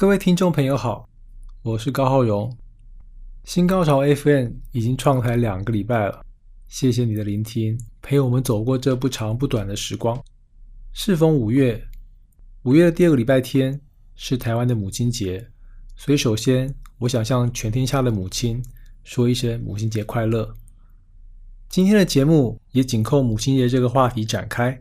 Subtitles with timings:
[0.00, 1.06] 各位听众朋友好，
[1.60, 2.56] 我是高浩荣。
[3.44, 6.24] 新高潮 FM 已经创台两个礼拜了，
[6.68, 10.18] 谢谢你的聆听，陪我们走过这不长不短的时光。
[10.94, 11.86] 适逢五月，
[12.62, 13.78] 五月的第二个礼拜天
[14.16, 15.46] 是台湾的母亲节，
[15.96, 18.64] 所以首先我想向全天下的母亲
[19.04, 20.50] 说一声母亲节快乐。
[21.68, 24.80] 今天的节目也紧扣母亲节这个话题展开。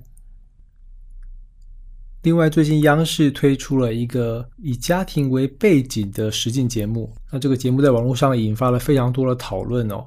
[2.24, 10.06] 另外，最近央视推出了一个以家庭为背景的实境节目，那这个节目在网络上引发了非常多的讨论哦。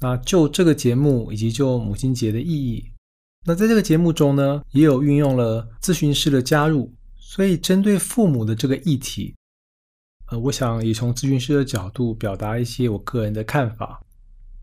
[0.00, 2.84] 那就这个节目以及就母亲节的意义，
[3.44, 9.32] 那在这个节目中呢，也有运用了咨询师的加入，所以针对父母的这个议题，
[10.32, 14.02] 呃，我想也从咨询师的角度表达一些我个人的看法。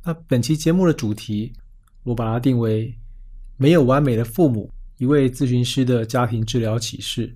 [0.04, 1.54] 那本期节目的主题，
[2.04, 2.94] 我把它定为
[3.56, 4.70] “没有完美的父母”。
[5.04, 7.36] 一位咨询师的家庭治疗启示，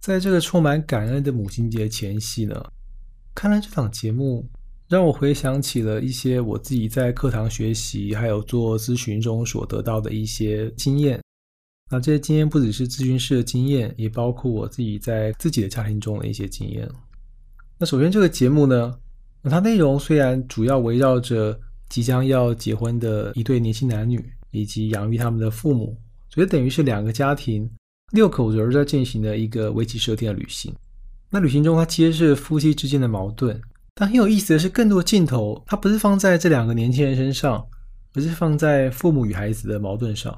[0.00, 2.54] 在这个充满感恩的母亲节前夕呢，
[3.34, 4.48] 看了这档节目，
[4.88, 11.20] 让我回想起了一些我自己在课堂学习还有做咨询中所得到的一些经验。
[11.90, 16.88] 那这些经验不只是咨询师的经验，也包括我自己在自己的家庭中的一些经验。
[17.78, 18.96] 那首先，这个节目呢，
[19.42, 25.98] 它内容虽然主要围绕着即将要结婚的一对年轻男女以及养育他们的父母。
[26.34, 27.70] 所以等于是两个家庭
[28.12, 30.74] 六口人在进行的一个为期十天的旅行。
[31.30, 33.60] 那旅行中，它其实是夫妻之间的矛盾。
[33.94, 37.62] 但很有意思的是，更多镜头它不是放在这两个年轻人身上，
[38.14, 40.36] 而是放在父母与孩子的矛盾上。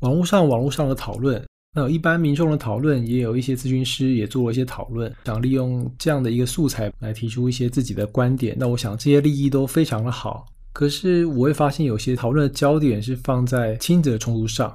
[0.00, 1.42] 网络上，网络上的讨论，
[1.74, 8.56] 那有一般民众的讨论，也有一些咨询师也做了一些讨论，想利用这样的一个素材来提出一些自己的观点。
[8.58, 10.46] 那我想这些利益都非常的好。
[10.72, 14.74] 可是我会发现，有些讨论的焦点是放在亲子的冲突上。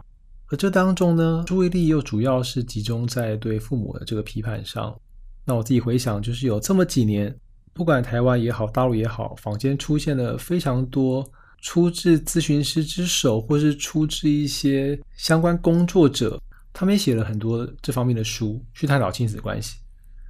[0.49, 4.97] 而这当中呢，注意力又主要是集中在对父母的这个批判上。
[5.43, 7.35] 那我自己回想，就是有这么几年，
[7.73, 11.25] 不管台湾也好，大陆也好，坊间出现了非常多
[11.61, 16.41] 出自咨询师之手，或是出自一些相关工作者，
[16.71, 19.77] 他们也写了很多这方面的书，去探讨亲子关系。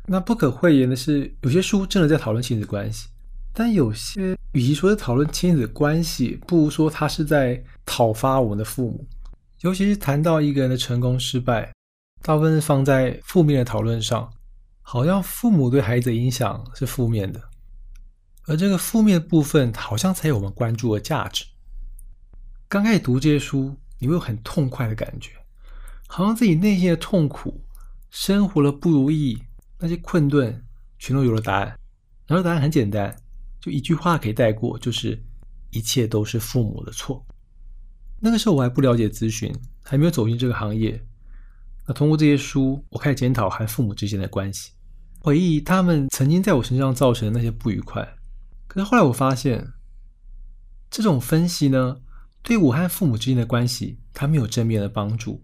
[0.05, 3.07] 那不可讳言的是，有些书真的在讨论亲子关系，
[3.53, 9.05] 但有些与其说是讨论亲子关系，不如说他是在讨伐我们的父母。
[9.61, 11.73] 尤其是谈到一个人的成功失败，
[12.21, 14.31] 大部分是放在负面的讨论上，
[14.83, 17.41] 好像父母对孩子的影响是负面的，
[18.45, 21.43] 而这个负面的部分好像才有我们关注的价值。
[22.69, 25.31] 刚开始读这些书，你会有很痛快的感觉，
[26.07, 27.59] 好像自己内心的痛苦、
[28.11, 29.41] 生活的不如意、
[29.79, 30.63] 那些困顿，
[30.99, 31.79] 全都有了答案。
[32.27, 33.15] 然后答案很简单，
[33.59, 35.19] 就一句话可以带过，就是
[35.71, 37.25] 一切都是父母的错。
[38.19, 41.05] 那个时候我还不了解咨询，还没有走进这个行业。
[41.85, 44.71] 那通过这些书，我开始检讨和父母之间的关系，
[45.19, 48.15] 回忆他们曾经在我身上造成的那些不愉快。
[48.67, 49.73] 可是后来我发现，
[50.89, 51.97] 这种分析呢，
[52.41, 55.43] 对我和父母之间的关系，它没有正面的帮助，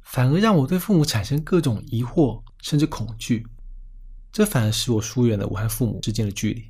[0.00, 3.46] 反而让我对父母产生各种疑惑，甚至恐惧。
[4.32, 6.60] 这反而使我疏远了我和父母之间的距离。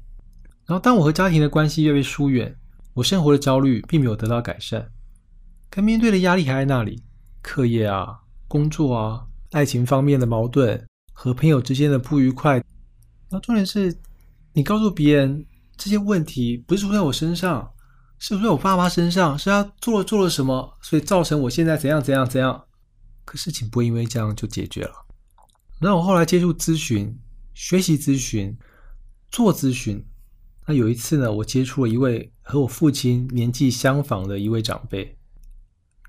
[0.64, 2.56] 然后，当我和家庭的关系越来越疏远，
[2.94, 4.90] 我生活的焦虑并没有得到改善。
[5.70, 7.02] 可面对的压力还在那里，
[7.42, 12.62] 课业啊、工作啊、爱情方面的矛盾和朋友之间的不愉快。
[13.30, 13.96] 那重点是，
[14.54, 15.44] 你告诉别人
[15.76, 17.70] 这些问题不是出在我身上，
[18.18, 22.64] 是出在我爸妈身上，是他做了做了什么，所以造成我现在怎样怎样怎样。
[23.26, 24.92] 可事情不会因为这样就解决了。
[25.82, 27.14] 那我后来接触咨询、
[27.52, 28.56] 学习咨询、
[29.30, 30.02] 做咨询。
[30.66, 35.17] 那有一次呢，我接触了一位和我父亲年纪相仿的一位长辈。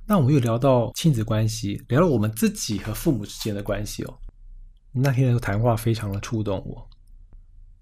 [0.10, 4.20] 那我们又聊到亲子关系，聊了我们自己和父母之间的关系哦。
[4.92, 6.90] 那天的谈话非常的触动我，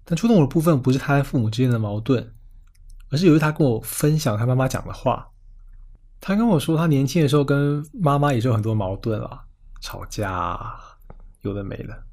[0.04, 2.34] 但触动我的部分不是他和父母之间的矛盾，
[3.08, 5.26] 而是由于他跟我分享他妈妈讲的话。
[6.20, 9.42] 他跟我说，他年轻的时候跟妈妈也是有很多矛盾啊，
[9.80, 10.60] 吵架，
[11.40, 12.04] 有的没的。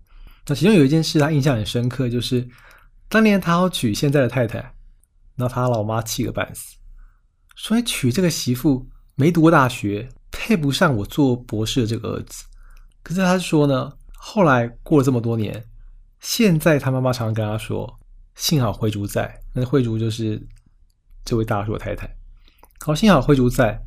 [0.47, 2.47] 那其中有一件事他印象很深刻，就是
[3.09, 4.75] 当年他要娶现在的太太，
[5.35, 6.77] 那他老妈气个半死，
[7.57, 8.87] 说你娶这个媳妇。
[9.15, 12.43] 没读过大学，配不上我做博士的这个儿子。
[13.01, 15.63] 可是他说呢，后来过了这么多年，
[16.19, 17.97] 现在他妈妈常常跟他说
[18.35, 20.45] ：“幸好慧竹在。”那慧竹就是
[21.23, 22.13] 这位大叔的太太。
[22.79, 23.81] 好，幸好慧竹在，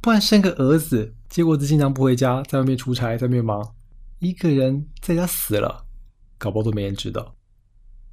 [0.00, 3.74] 不然生个儿子，结果子经常不回家，在外面出差，在外面忙，
[4.20, 5.84] 一个人在家死了，
[6.38, 7.36] 搞不好都没人知道。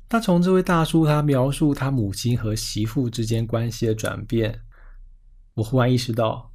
[0.10, 4.60] 他从这位大叔他描述他母亲和媳妇之间关系的转变。
[5.62, 6.52] 我忽然意识到，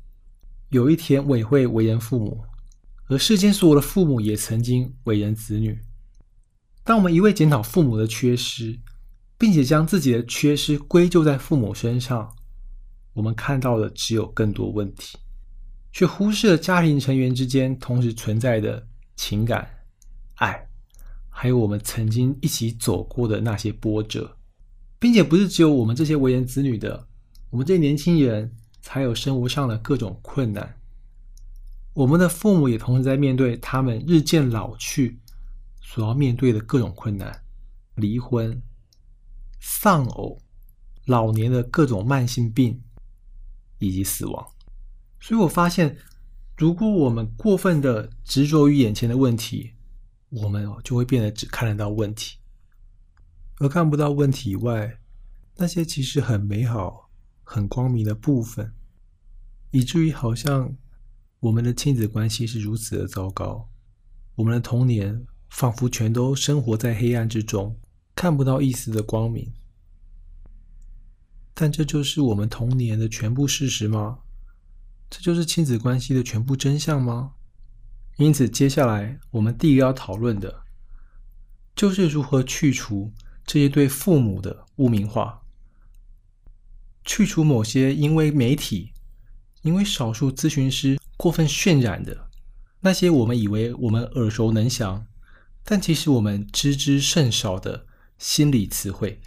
[0.70, 2.42] 有一天我也会为人父母，
[3.06, 5.78] 而世间所有的父母也曾经为人子女。
[6.82, 8.76] 当我们一味检讨父母的缺失，
[9.38, 12.34] 并且将自己的缺失归咎在父母身上，
[13.12, 15.16] 我们看到的只有更多问题，
[15.92, 19.70] 却忽视了家庭成员之间同时存在的情感、
[20.34, 20.68] 爱，
[21.28, 24.36] 还有我们曾经一起走过的那些波折，
[24.98, 27.06] 并且不是只有我们这些为人子女的，
[27.50, 28.52] 我们这些年轻人
[28.86, 30.78] 才有生活上的各种困难。
[31.92, 35.18] 我们的父母也同时在面对他们日渐老去
[35.82, 37.42] 所要面对的各种困难，
[37.96, 38.62] 离婚、
[39.58, 40.40] 丧偶、
[41.06, 42.80] 老年的各种慢性病
[43.80, 44.46] 以及死亡。
[45.18, 45.98] 所以我发现，
[46.56, 49.72] 如果我们过分的执着于眼前的问题，
[50.28, 52.38] 我们就会变得只看得到问题，
[53.58, 55.00] 而看不到问题以外
[55.56, 57.05] 那些其实很美好、
[57.46, 58.74] 很光明的部分，
[59.70, 60.76] 以至于好像。
[61.38, 63.68] 我们的亲子关系是如此的糟糕，
[64.34, 67.78] 我们的童年仿佛全都生活在黑暗之中，
[68.16, 69.52] 看不到一丝的光明。
[71.54, 74.18] 但这就是我们童年的全部事实吗？
[75.10, 77.34] 这就是亲子关系的全部真相吗？
[78.16, 80.62] 因此，接下来我们第一个要讨论的，
[81.76, 83.12] 就是如何去除
[83.44, 85.45] 这些对父母的污名化，
[87.06, 88.92] 去除某些因为媒体、
[89.62, 90.98] 因为少数咨询师。
[91.18, 92.28] 过分渲染的
[92.80, 95.06] 那些，我们以为我们耳熟能详，
[95.64, 97.86] 但其实我们知之甚少的
[98.18, 99.18] 心理词汇。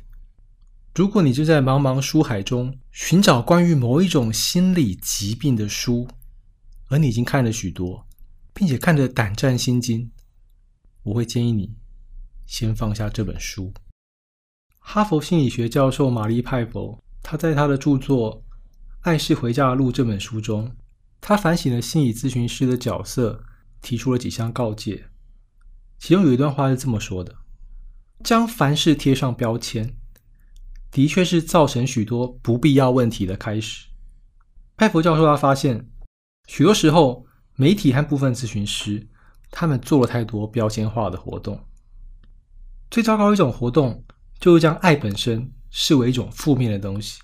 [0.93, 6.07] 如果你就在茫茫书海中寻找关于某一种心理疾病的书，
[6.89, 8.07] 而你已经看了许多，
[8.53, 10.11] 并且看得胆战心惊，
[11.01, 11.73] 我会建议你
[12.45, 13.73] 先放下这本书。
[14.77, 18.41] 哈佛心理学教授玛丽派佛，他在他的著作
[19.01, 20.75] 《爱是回家的路》这本书中。
[21.21, 23.43] 他反省了心理咨询师的角色，
[23.81, 25.09] 提出了几项告诫。
[25.99, 27.35] 其中有一段话是这么说的
[28.23, 29.97] ：“将凡事贴上标签，
[30.89, 33.89] 的确是造成许多不必要问题的开始。”
[34.77, 35.89] 派佛教授他发现，
[36.47, 37.25] 许多时候
[37.55, 39.05] 媒体和部分咨询师，
[39.51, 41.67] 他们做了太多标签化的活动。
[42.89, 44.05] 最糟糕一种活动，
[44.39, 47.21] 就是将爱本身视为一种负面的东西，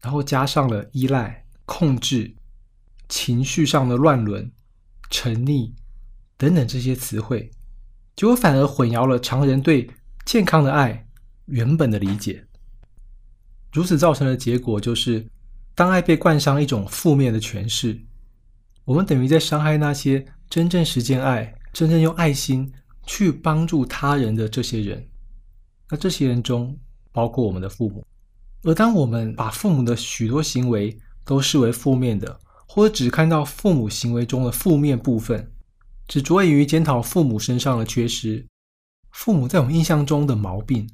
[0.00, 2.34] 然后加上了依赖、控制。
[3.08, 4.50] 情绪上的乱伦、
[5.10, 5.70] 沉溺
[6.36, 7.48] 等等这些词汇，
[8.16, 9.88] 结果反而混淆了常人对
[10.24, 11.06] 健康的爱
[11.44, 12.44] 原本的理解。
[13.72, 15.24] 如此造成的结果就是，
[15.76, 17.96] 当爱被冠上一种负面的诠释，
[18.84, 22.72] 我们等于在伤害那些真正实践爱、真正用爱心
[23.06, 25.08] 去帮助他人的这些人。
[25.88, 26.76] 那这些人中
[27.16, 28.06] 包括我们的父母。
[28.62, 35.50] 而当我们把父母的许多行为都视为负面的，或者只看到父母行为中的负面部分，
[36.06, 38.46] 只着眼于检讨父母身上的缺失、
[39.12, 40.86] 父母在我们印象中的毛病，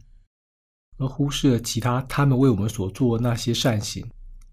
[0.98, 4.06] 而忽视了其他他们为我们所做的那些善行，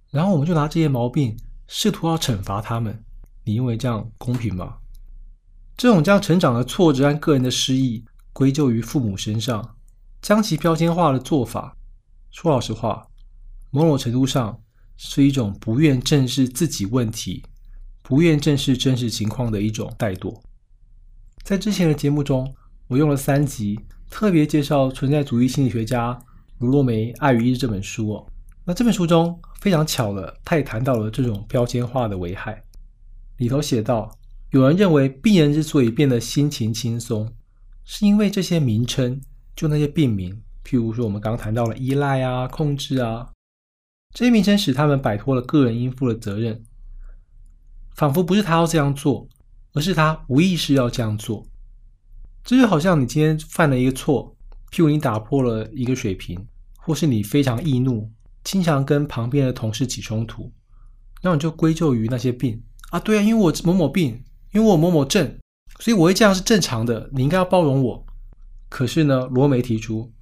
[0.09, 1.37] 然后我们就拿这些毛病
[1.67, 3.03] 试图要惩罚他们。
[3.43, 4.77] 你认为这样公平吗？
[5.77, 9.75] 这种将成长的挫折和个人的失意归咎于父母身上，
[10.21, 11.75] 将其标签化的做法，
[12.31, 13.07] 说老实话，
[13.71, 14.59] 某种程度上。
[15.01, 17.41] 是一种不愿正视自己问题、
[18.01, 20.37] 不愿正视真实情况的一种怠惰。
[21.41, 22.53] 在之前的节目中，
[22.89, 23.79] 我用了三集
[24.09, 26.19] 特别介绍存在主义心理学家
[26.57, 28.27] 卢洛梅《爱与意志》这本书哦。
[28.65, 32.61] 那这本书中非常巧了，他也谈到了这种标签化的危害。
[33.37, 34.13] 里头写道，
[34.51, 37.33] 有人认为病人之所以变得心情轻松，
[37.85, 39.21] 是因为这些名称，
[39.55, 43.29] 就那些病名，譬如说我们刚刚谈到了依赖啊、控制啊。
[44.13, 46.63] 这些名称使他们摆脱了个人应负的责任，
[47.95, 49.27] 仿佛不是他要这样做，
[49.73, 51.45] 而是他无意识要这样做。
[52.43, 54.35] 这就好像你今天犯了一个错，
[54.71, 56.43] 譬如你打破了一个水瓶，
[56.77, 58.09] 或是你非常易怒，
[58.43, 60.51] 经常跟旁边的同事起冲突，
[61.21, 65.37] 那你就归咎于那些病啊，对啊，因为我某某病，因为我某某症，
[65.79, 68.05] 所以我会这样是正常的，你应该要包容我。
[68.69, 70.13] 可是呢，罗梅提出，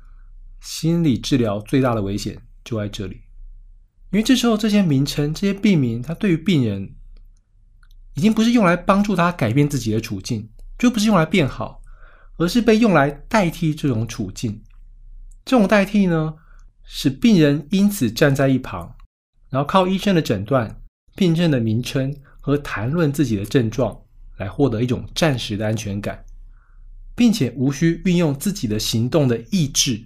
[0.61, 3.21] 心理治疗最大的危险就在这里。
[4.11, 6.95] 因为这时候，这些名称、这些病名，它对于病人
[8.15, 10.49] 已经不是用来帮助他改变自己的处境，
[10.79, 11.81] 就不是用来变好，
[12.37, 14.63] 而是被用来代替这种处境。
[15.43, 16.33] 这种代替呢，
[16.83, 18.95] 使病人因此站在一旁，
[19.49, 20.81] 然后靠医生的诊断、
[21.15, 23.99] 病症的名称和谈论自己的症状，
[24.37, 26.23] 来获得一种暂时的安全感，
[27.17, 30.05] 并且无需运用自己的行动的意志，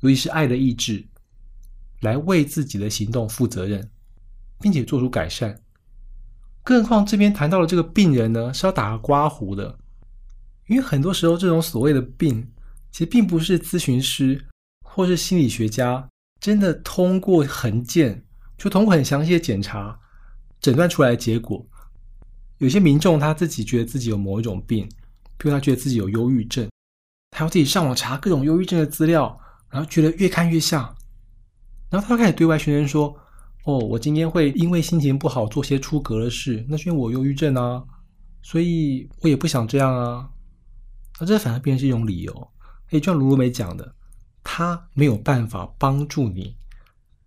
[0.00, 1.04] 尤其是爱的意志。
[2.00, 3.90] 来为自己的行动负责任，
[4.60, 5.58] 并且做出改善。
[6.62, 9.78] 更何况这边谈到的这个病人呢，是要打个刮胡的。
[10.66, 12.46] 因为很多时候，这种所谓的病，
[12.92, 14.44] 其实并不是咨询师
[14.82, 16.06] 或是心理学家
[16.40, 18.22] 真的通过横件，
[18.58, 19.98] 就通过很详细的检查
[20.60, 21.66] 诊断出来的结果。
[22.58, 24.86] 有些民众他自己觉得自己有某一种病，
[25.36, 26.68] 比如他觉得自己有忧郁症，
[27.30, 29.38] 他要自己上网查各种忧郁症的资料，
[29.68, 30.82] 然后觉得越看越像，
[31.90, 33.16] 然后他开始对外宣称说
[33.66, 37.82] ：“哦，我今天会因为心情不好做些出格的事，那是因为我忧郁症啊，
[38.42, 40.28] 所以我也不想这样啊。”
[41.20, 42.50] 那这反而变成是一种理由。
[42.90, 43.94] 哎，就像卢卢梅讲的，
[44.42, 46.56] 他没有办法帮助你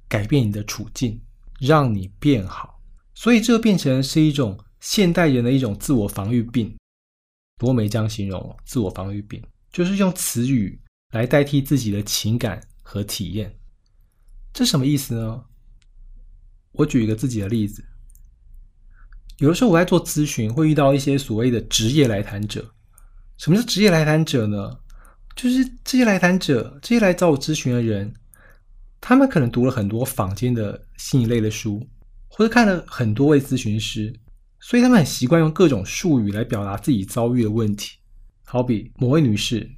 [0.08, 1.22] 改变你的处境，
[1.60, 2.80] 让你变好，
[3.14, 4.58] 所以这变成是一种。
[4.80, 6.72] 现代人的一种自我防御病，
[7.58, 8.56] 多梅这样形容。
[8.66, 10.80] 自我防御病就是用词语
[11.12, 13.54] 来代替自己的情感和体验，
[14.54, 15.44] 这什么意思呢？
[16.74, 17.84] 我举一个自己的例子，
[19.38, 22.74] 有的时候我在做咨询，会遇到一些所谓的职业来谈者。
[23.38, 24.78] 什么是职业来谈者呢？
[25.36, 28.12] 就是这些来谈者，这些来找我咨询的人，
[29.00, 31.88] 他们可能读了很多坊间的心理类的书，
[32.28, 34.12] 或者看了很多位咨询师。
[34.60, 37.98] 所以他们很习惯用各种术语来表达自己遭遇的问题。
[38.44, 39.70] 好比某位女士，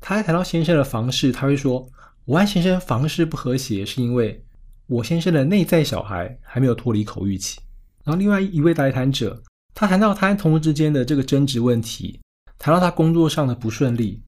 [0.00, 1.88] 她在谈到先生的房事，她会说
[2.26, 4.44] ：“我和先生房事不和谐，是因为
[4.86, 7.58] 我先生的内在小孩还没有脱离口欲期。”
[8.04, 9.42] 然后另外一位来谈者，
[9.74, 12.20] 他谈到他和同事之间的这个争执问题，
[12.58, 14.22] 谈到他工作上的不顺利，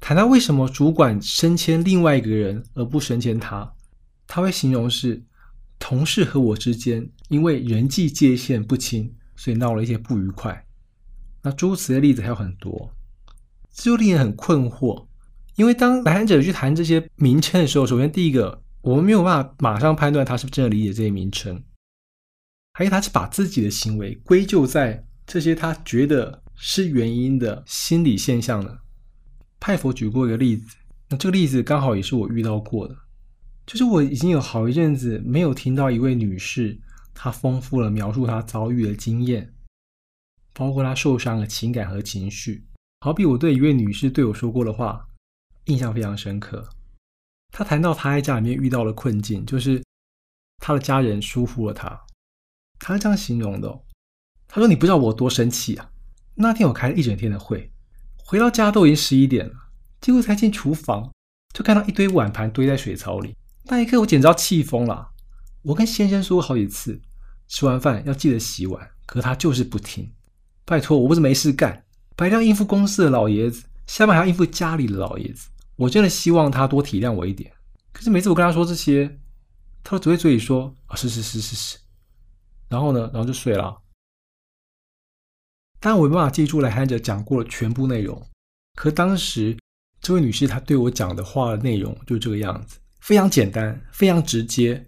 [0.00, 3.72] 谈到为什么主管升迁另外一个人而不升迁他，
[4.26, 5.22] 他会形容是
[5.78, 9.12] 同事和我之间因为人际界限不清。
[9.36, 10.66] 所以闹了一些不愉快，
[11.42, 12.92] 那诸如此类的例子还有很多，
[13.72, 15.06] 这就令人很困惑。
[15.56, 21.62] 因为当来访者去谈这些名称的时候，首先第一个，我们没有办法马上判断他是不是真的理解这些名称，
[22.72, 28.78] 还有他是把自己的行为归咎在这些他觉得是原因的心理现象呢？
[29.60, 30.76] 派佛举过一个例子，
[31.08, 32.96] 那这个例子刚好也是我遇到过的，
[33.66, 36.78] 就是我已经有好一阵子没有听到一位女士。
[37.14, 39.54] 他丰富了描述他遭遇的经验，
[40.52, 42.66] 包括他受伤的情感和情绪。
[43.00, 45.06] 好比我对一位女士对我说过的话，
[45.66, 46.68] 印象非常深刻。
[47.52, 49.82] 她谈到她在家里面遇到了困境，就是
[50.58, 52.04] 她的家人疏忽了她。
[52.80, 53.82] 她是这样形容的
[54.48, 55.90] ：“她说你不知道我多生气啊！
[56.34, 57.70] 那天我开了一整天的会，
[58.16, 59.54] 回到家都已经十一点了，
[60.00, 61.12] 结果才进厨房
[61.52, 63.36] 就看到一堆碗盘堆在水槽里。
[63.66, 65.12] 那一刻我简直要气疯了。”
[65.64, 67.00] 我跟先生说过好几次，
[67.48, 70.12] 吃完饭要记得洗碗，可他就是不听。
[70.66, 75.48] 拜托，我不是没事干，白天应付公司的老爷子，下班还要应付家里的老爷子。
[75.76, 77.50] 我真的希望他多体谅我一点。
[77.92, 79.18] 可是每次我跟他说这些，
[79.82, 81.78] 他都只会嘴里说啊是是是是是，
[82.68, 83.74] 然后呢，然后就睡了。
[85.80, 88.22] 但我没办法记住来汉者讲过的全部内容，
[88.74, 89.56] 可当时
[90.00, 94.84] 这位女士她对我讲的话的内容就是这个样子，非常简单，非常直接。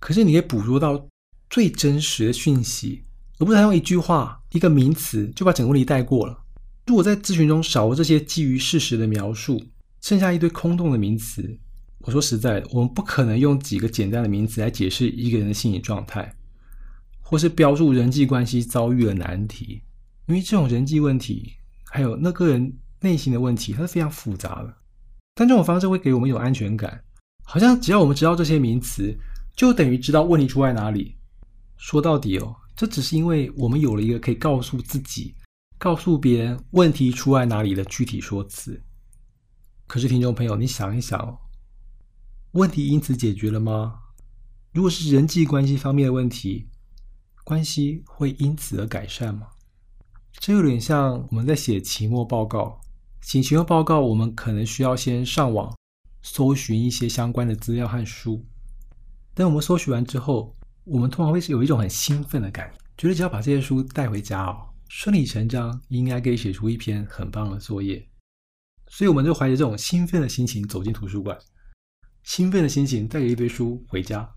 [0.00, 1.06] 可是你可以捕捉到
[1.50, 3.04] 最真实的讯息，
[3.38, 6.38] 而不是用一句话、一个名词就把整个问题带过了。
[6.86, 9.62] 如果在咨询中少了这些基于事实的描述，
[10.00, 11.58] 剩下一堆空洞的名词，
[12.00, 16.34] 我说实在的，我们不可能用几个简单的名词来解释一个人的心理状态，
[17.20, 19.82] 或是标注人际关系遭遇了难题，
[20.26, 21.52] 因为这种人际问题
[21.90, 24.74] 还有那个人内心的问题，它是非常复杂的。
[25.34, 27.02] 但这种方式会给我们一种安全感，
[27.44, 29.14] 好像只要我们知道这些名词。
[29.58, 31.16] 就等于知道问题出在哪里。
[31.78, 35.34] 说到底哦，这只是因为我们有了一个可以告诉自己、
[35.78, 38.80] 告诉别人问题出在哪里的具体说辞。
[39.88, 41.36] 可是，听众朋友，你想一想，
[42.52, 43.98] 问题因此解决了吗？
[44.72, 46.68] 如果是人际关系方面的问题，
[47.42, 49.48] 关系会因此而改善吗？
[50.34, 52.80] 这有点像我们在写期末报告。
[53.22, 55.76] 写期末报告，我们可能需要先上网
[56.22, 58.46] 搜寻一些相关的资料和书。
[59.38, 60.52] 等我们搜寻完之后，
[60.82, 68.04] 我们通常会是有一种很兴奋的感觉，觉得只要把这些书带回家哦，顺理成章应该可以写出一篇很棒的作业。
[68.88, 71.38] 所以我们就怀着这种兴奋的心情走进图书馆，
[72.24, 74.28] 兴奋的心情带着一堆书回家。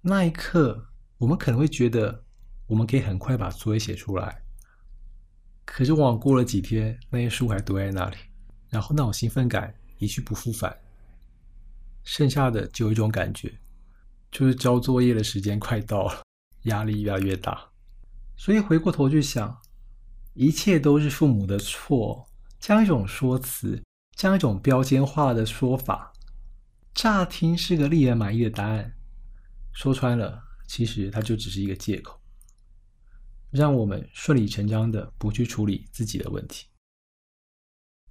[0.00, 0.82] 那一刻，
[1.18, 2.24] 我们可能会觉得
[2.66, 4.42] 我们可以很快把作业写出来。
[5.66, 8.16] 可是往往过了几天，那些书还堆在那里，
[8.70, 10.74] 然后那种兴奋感一去不复返，
[12.04, 13.52] 剩下的就有一种感觉。
[14.30, 16.22] 就是交作业的时间快到了，
[16.62, 17.70] 压力越来越大，
[18.36, 19.56] 所以回过头去想，
[20.34, 22.26] 一切都是父母的错，
[22.60, 23.82] 这样一种说辞，
[24.16, 26.12] 这样一种标签化的说法，
[26.94, 28.94] 乍听是个令人满意的答案，
[29.72, 32.20] 说穿了，其实它就只是一个借口，
[33.50, 36.66] 让我们顺理成章的不去处理自己的问题。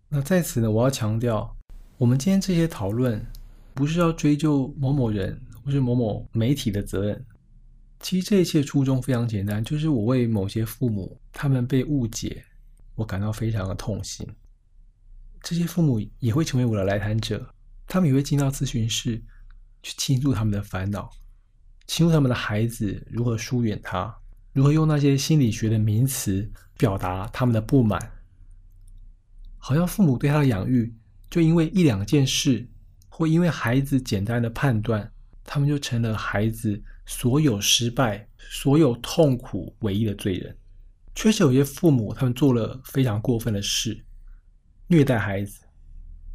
[0.08, 1.56] 那在此呢，我要强调，
[1.98, 3.26] 我们今天这些讨论，
[3.74, 7.26] 不是要追究某某人或是某某媒体的责任。
[8.00, 12.46] 其实这一切初衷非常简单，就是我为某些父母他们被误解，
[12.94, 14.28] 我感到非常的痛心。
[15.42, 17.46] 这些父母也会成为我的来谈者，
[17.88, 19.20] 他们也会进到咨询室
[19.82, 21.10] 去倾诉他们的烦恼，
[21.88, 24.16] 倾诉他们的孩子如何疏远他，
[24.54, 28.00] 如何用那些心理学的名词表达他们的不满。
[29.58, 30.96] 好像父母对他的养育。
[31.28, 32.66] 就因为一两件事，
[33.10, 35.12] 或因为孩子简单的判断，
[35.46, 40.54] 他们就成了孩子所有失败、所有痛苦唯一的罪人。
[41.14, 43.98] 确实，有些父母他们做了非常过分的事，
[44.88, 45.62] 虐待孩子、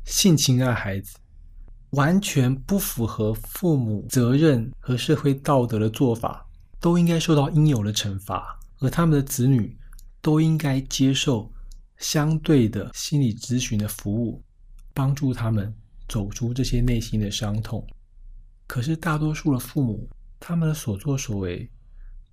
[0.07, 1.19] 性侵害孩子，
[1.90, 6.49] 完全不符合父母责任和社会道德的做法，
[6.81, 9.76] 都应该受到应有的惩罚，而他们的子女
[10.23, 11.52] 都应该接受
[11.99, 14.43] 相对的心理咨询的服务。
[14.93, 15.73] 帮助他们
[16.09, 17.87] 走出这些内心的伤痛。
[18.70, 20.08] 可是，大多数的父母，
[20.38, 21.68] 他们的所作所为，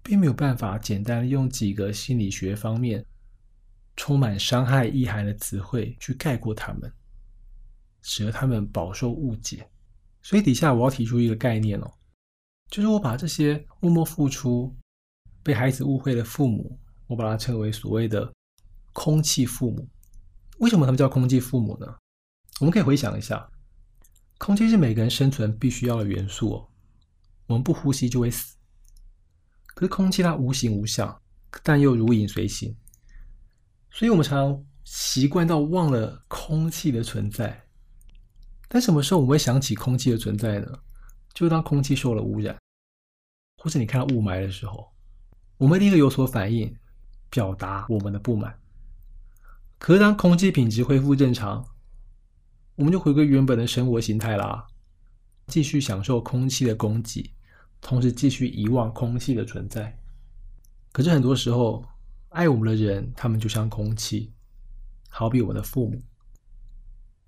[0.03, 3.03] 并没有办法简单用几个心理学方面
[3.95, 6.93] 充满伤害意涵的词汇去概括他们，
[8.03, 9.67] 使得他们饱受误解。
[10.21, 11.91] 所以，底下我要提出一个概念哦，
[12.69, 14.71] 就是我把这些默默付出、
[15.41, 18.31] 被孩子误会的父母，我把它称为所谓的
[18.93, 19.89] “空气父母”。
[20.61, 21.87] 为什么他们叫空气父母呢？
[22.59, 23.49] 我们可以回想一下，
[24.37, 26.67] 空气是每个人生存必须要的元素哦。
[27.47, 28.55] 我们不呼吸就会死。
[29.67, 31.21] 可是空气它无形无相，
[31.63, 32.75] 但又如影随形，
[33.91, 37.63] 所以我们常常习惯到忘了空气的存在。
[38.67, 40.67] 但什么时候我们会想起空气的存在呢？
[41.33, 42.57] 就是当空气受了污染，
[43.57, 44.91] 或者你看到雾霾的时候，
[45.57, 46.75] 我们立刻有所反应，
[47.29, 48.59] 表达我们的不满。
[49.77, 51.63] 可是当空气品质恢复正常，
[52.77, 54.63] 我们就回归原本的生活形态啦，
[55.47, 57.31] 继续享受空气的供给，
[57.81, 59.97] 同时继续遗忘空气的存在。
[60.91, 61.83] 可是很多时候，
[62.29, 64.31] 爱我们的人，他们就像空气，
[65.09, 65.99] 好比我们的父母。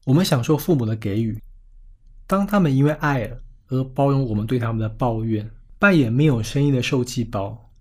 [0.05, 1.41] 我们享受父母的给予，
[2.27, 3.27] 当他们因为爱
[3.69, 7.71] 而包容我们对他们的抱怨，扮演没有声音的受气包，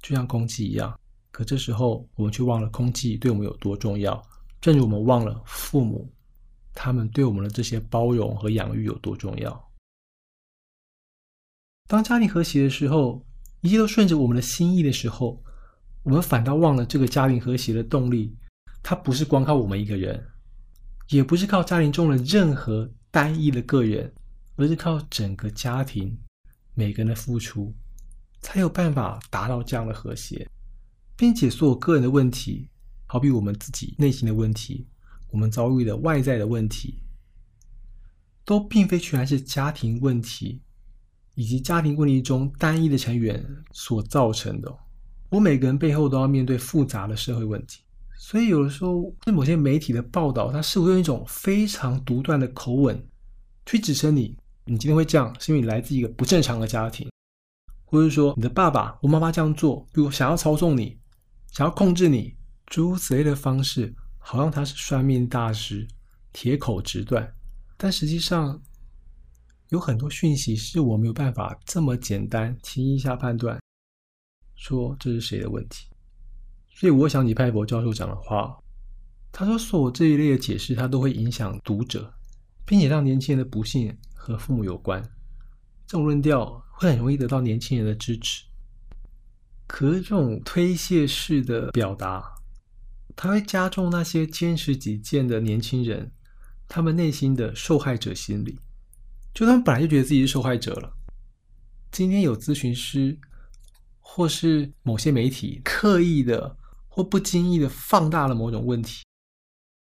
[0.00, 0.96] 就像空气一样。
[1.32, 4.22] 可这时候，我们却忘了空气对我们有多重要，
[4.60, 6.08] 正如我们忘了父母。
[6.80, 9.70] 他们对我们的这些包容和养育有多重要？
[11.88, 13.26] 当家庭和谐的时候，
[13.62, 15.42] 一切都顺着我们的心意的时候，
[16.04, 18.32] 我们反倒忘了这个家庭和谐的动力。
[18.80, 20.24] 它不是光靠我们一个人，
[21.08, 24.14] 也不是靠家庭中的任何单一的个人，
[24.54, 26.16] 而是靠整个家庭
[26.74, 27.74] 每个人的付出，
[28.40, 30.48] 才有办法达到这样的和谐，
[31.16, 32.70] 并且所有个人的问题，
[33.06, 34.86] 好比我们自己内心的问题。
[35.30, 37.02] 我们遭遇的外在的问题，
[38.44, 40.62] 都并非全然是家庭问题，
[41.34, 44.74] 以及家庭问题中单一的成员所造成的。
[45.30, 47.82] 我每个人背后都要面对复杂的社会问题，
[48.18, 53.06] 所以有的时候，在某些媒体的报道，它似乎用一种非常独断的口吻
[53.66, 57.10] 去指称你：你今天会这样，是因为你来自一个不正常的家庭，
[57.84, 60.98] 或者说你的爸爸或妈妈这样做，比如想要操纵你，
[61.52, 62.34] 想要控制你，
[62.66, 63.94] 诸如此类的方式。
[64.30, 65.88] 好像他是算命大师，
[66.34, 67.26] 铁口直断，
[67.78, 68.60] 但实际上
[69.70, 73.58] 有很多讯息是我没有办法这么简单轻易下判断，
[74.54, 75.86] 说这是谁的问题。
[76.68, 78.54] 所以我想起派博教授讲的话，
[79.32, 82.12] 他说所有这一类的解释，他都会影响读者，
[82.66, 85.02] 并且让年轻人的不幸和父母有关。
[85.86, 88.44] 这种论调会很容易得到年轻人的支持，
[89.66, 92.34] 可是这种推卸式的表达。
[93.20, 96.12] 它会加重那些坚持己见的年轻人，
[96.68, 98.60] 他们内心的受害者心理。
[99.34, 100.92] 就他们本来就觉得自己是受害者了，
[101.90, 103.18] 今天有咨询师，
[103.98, 109.02] 或是某些媒体刻意的或不经意的放大了某种问题，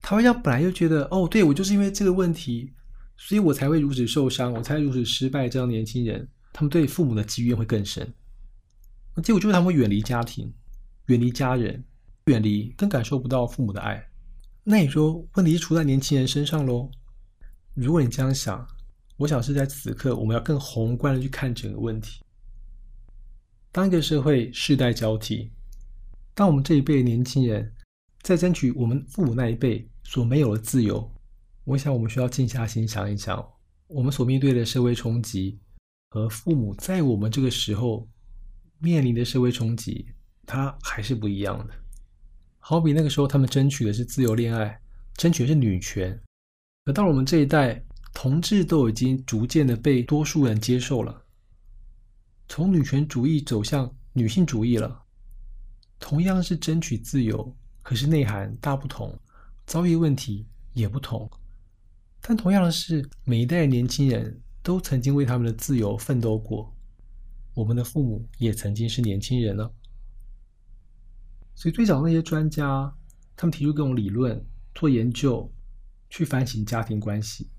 [0.01, 2.72] 他会让本来就觉得哦，对我就是因为这个问题，
[3.18, 5.46] 所以我才会如此受伤，我才如此失败。
[5.46, 8.14] 这样年轻人，他们对父母的积怨会更深。
[9.22, 10.51] 结果就是他们会远离家庭，
[11.09, 11.85] 远离家人。
[12.27, 14.05] 远离，更感受不到父母的爱。
[14.65, 16.91] 那你说，问题是出在年轻人身上喽？
[17.73, 18.67] 如果你这样想，
[19.17, 22.21] 我想是在此刻，我们要更宏观的去看整个问题。
[23.71, 25.53] 当一个社会世代交替，
[26.35, 27.73] 当我们这一辈的年轻人
[28.23, 31.09] 在争取我们父母那一辈所没有的自由，
[31.62, 33.49] 我想我们需要静下心想一想，
[33.87, 35.61] 我们所面对的社会冲击
[36.11, 38.09] 和父母在我们这个时候
[38.81, 40.09] 面临的社会冲击，
[40.45, 41.75] 它还是不一样的。
[42.69, 44.81] 好比那个时候，他们争取的是自由恋爱，
[45.15, 46.21] 争取的是女权，
[46.85, 47.81] 而到了我们这一代，
[48.13, 51.23] 同志都已经逐渐的被多数人接受了，
[52.49, 55.01] 从女权主义走向女性主义了。
[56.01, 59.17] 同样是争取自由，可是内涵大不同，
[59.65, 61.31] 遭遇问题也不同。
[62.21, 66.75] 但同样的是，每一代年轻人都曾经为他们的自由奋斗过。
[67.55, 69.73] 我们的父母也曾经是年轻人了，
[71.57, 72.95] 所以最早那些专家，
[73.35, 75.51] 他们提出各种理论，做研究，
[76.11, 77.51] 去反省家庭关系，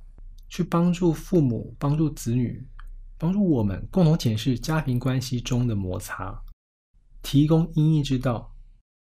[0.47, 2.63] 去帮助父母、帮助子女、
[3.17, 6.39] 帮助我们共同检视家庭关系中的摩擦，
[7.23, 8.55] 提供因应之道。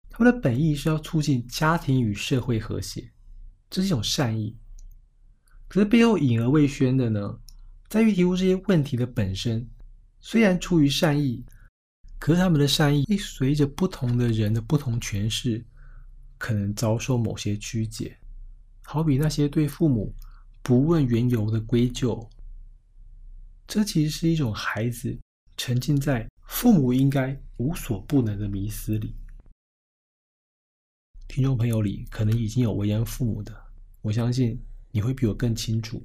[0.09, 3.09] 他们的本意是要促进家庭与社会和谐，
[3.69, 4.55] 这是一种善意。
[5.69, 7.39] 可是背后隐而未宣的呢，
[7.87, 9.67] 在于提出这些问题的本身。
[10.19, 11.43] 虽然出于善意，
[12.23, 15.61] 可是他们的善意会随着不同的人的不同诠释，
[16.37, 18.17] 可能遭受某些曲解。
[18.81, 20.15] 好比那些对父母
[20.61, 22.29] 不问缘由的归咎，
[23.67, 25.19] 这其实是一种孩子
[25.57, 29.13] 沉浸在父母应该无所不能的迷思里。
[31.27, 33.53] 听众朋友里可能已经有为人父母的，
[34.01, 34.57] 我相信
[34.91, 36.01] 你会比我更清楚，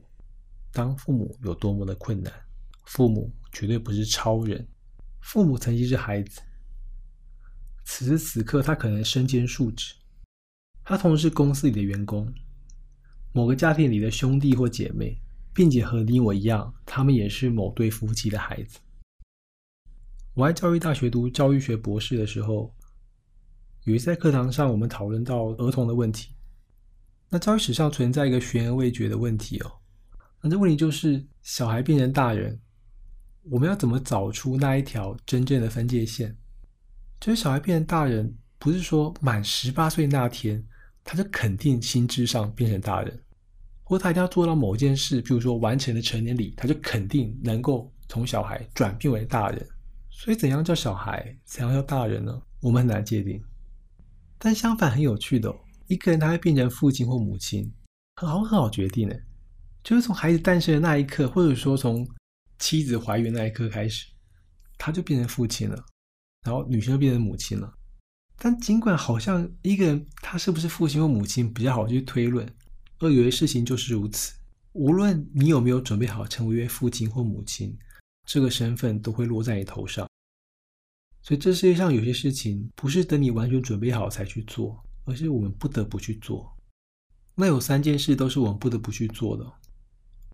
[0.73, 2.33] 当父母有多么的困难。
[2.87, 4.67] 父母绝对不是超人，
[5.21, 6.41] 父母曾经是孩子，
[7.85, 9.95] 此时此刻他可能身兼数职，
[10.85, 12.33] 他同时是公司里的员工，
[13.33, 15.21] 某个家庭里的兄弟或姐妹，
[15.53, 18.79] 并且和你我一样，他们也是某对夫妻的孩子。
[20.35, 22.75] 我在教育大学读教育学博士的时候，
[23.85, 26.35] 有一次在课堂上，我们讨论到儿童的问题。
[27.29, 29.73] 那教育史上存在一个悬而未决的问题哦，
[30.41, 32.59] 那这问题就是小孩变成大人。
[33.51, 36.37] 我们要怎么找出那一条真正的分界线？
[37.21, 40.63] 就是小孩变成大人，不是说满十八岁那天
[41.03, 43.21] 他就肯定心智上变成大人，
[43.83, 49.67] 或他一定要做到某件事，比如说完成了成年礼，他就肯定能够从小孩转变为大人。
[50.11, 52.43] 所以，怎样叫小孩，怎样叫大人呢？
[52.61, 53.43] 我们很难界定。
[54.37, 55.55] 但相反，很有趣的，
[55.87, 57.73] 一个人他会变成父亲或母亲，
[58.17, 59.21] 很好很好决定的，
[59.83, 62.07] 就是从孩子诞生的那一刻，或者说从。
[62.59, 64.07] 妻子怀孕那一刻开始，
[64.77, 65.85] 他就变成父亲了，
[66.45, 67.73] 然后女生就变成母亲了。
[68.37, 72.49] 但尽管好像一个人他是不是父亲或母亲比较好去推论，
[72.99, 74.35] 而有些事情就是如此。
[74.73, 77.77] 无论你有没有准备好成为一位父亲或母亲，
[78.27, 80.09] 这个身份都会落在你头上。
[81.21, 86.57] 所以这世界上有些事情不是等你完全准备好才去做，而是我们不得不去做。
[87.35, 89.53] 那有三件事都是我们不得不去做的，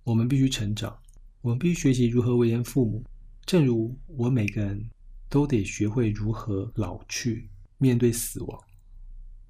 [0.02, 0.96] 我们必须成长。
[1.44, 3.04] 我们必须学习如何为人父母，
[3.44, 4.82] 正如我每个人
[5.28, 8.58] 都得学会如何老去，面对死亡。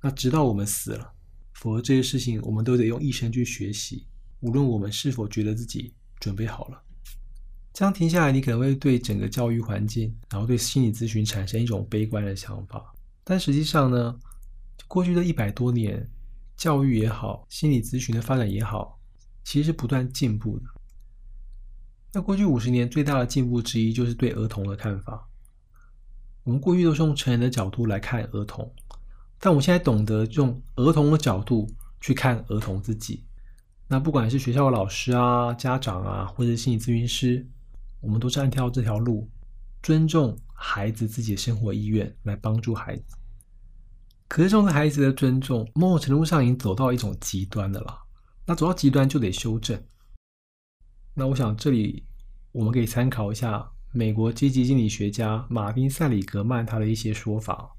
[0.03, 1.13] 那直到我们死了，
[1.53, 4.09] 否则这些事情我们都得用一生去学习。
[4.41, 6.83] 无论我们是否觉得自己准备好了，
[7.73, 12.93] 这样停下来，你可能会对整个教育环境，然后对心理咨询产生一种悲观的想法。
[13.23, 14.19] 但实际上呢，
[14.89, 16.05] 过去的一百多年，
[16.57, 18.99] 教育也好，心理咨询的发展也好，
[19.45, 20.65] 其实是不断进步的。
[22.15, 25.29] 那过去五十年最大的进步之一，就是对儿童的看法。
[26.45, 28.73] 我们过去都是用成人的角度来看儿童，
[29.41, 31.69] 但我现在懂得用儿童的角度
[32.01, 33.25] 去看儿童自己。
[33.89, 37.45] 那不管是学校的老师啊、家长啊，或者心理咨询师，
[38.01, 39.29] 我们都是按跳这条路，
[39.83, 43.17] 尊重孩子自己的生活意愿来帮助孩子。
[44.29, 47.99] 可是，这种孩子的尊重，某种程度上已经走到一种极端的了。
[48.47, 49.83] 那走到极端就得修正。
[51.17, 52.05] 那我想，这里
[52.51, 57.71] 我们可以参考一下美国积极心理学家马丁·塞里格曼他的一些说法。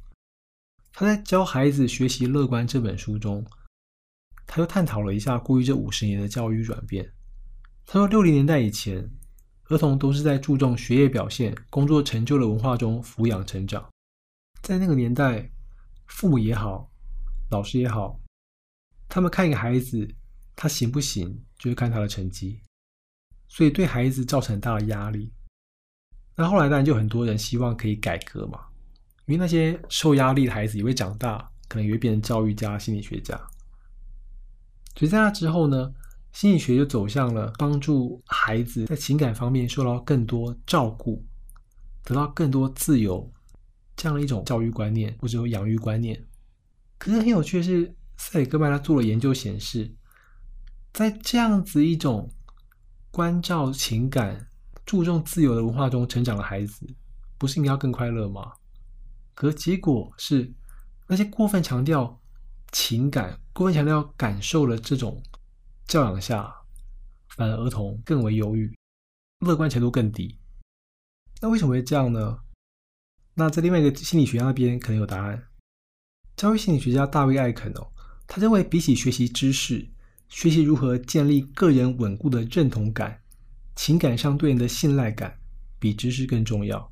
[0.94, 3.46] 他在《教孩子学习乐观》这本书中，
[4.48, 7.12] 他就探讨了一下过去这五十年的教育转变。
[7.86, 9.06] 他说，六零年代以前，
[9.66, 13.86] 儿童都是在注重学业表现、工作成就的文化中抚养成长。
[14.62, 15.52] 在那个年代，
[16.08, 16.90] 父母也好，
[17.52, 18.18] 老师也好，
[19.10, 20.08] 他们看一个孩子
[20.56, 22.62] 他行不行，就是看他的成绩。
[23.48, 25.32] 所以对孩子造成很大的压力。
[26.36, 28.60] 那后来当然就很多人希望可以改革嘛，
[29.26, 33.36] 因为那些受压力的孩子也会长大，可能也会变成教育家、心理学家。
[34.96, 35.94] 所以在那之后呢，
[36.34, 41.26] 心理学就走向了帮助孩子在情感方面受到更多照顾，
[42.04, 43.32] 得到更多自由
[43.96, 46.22] 这样的一种教育观念或者养育观念。
[46.98, 49.94] 可是很有趣的是，塞里格曼他做了研究显示，
[50.92, 52.30] 在这样子一种
[53.16, 54.46] 关照情感、
[54.86, 56.86] 注重自由的文化中成长的孩子，
[57.38, 58.52] 不是应该更快乐吗？
[59.34, 60.54] 可结果是，
[61.08, 62.22] 那些过分强调
[62.74, 65.24] 情感、过分强调感受的这种
[65.88, 66.54] 教养下，
[67.30, 68.78] 反而儿童更为忧郁，
[69.40, 70.38] 乐观程度更低。
[71.40, 72.40] 那为什么会这样呢？
[73.36, 75.42] 那在另外一个心理学家那边可能有答案。
[76.36, 77.94] 教育心理学家大卫·艾肯哦，
[78.28, 79.90] 他认为比起学习知识，
[80.30, 83.20] 学习如何建立个人稳固的认同感、
[83.76, 85.38] 情感上对人的信赖感，
[85.80, 86.92] 比知识更重要。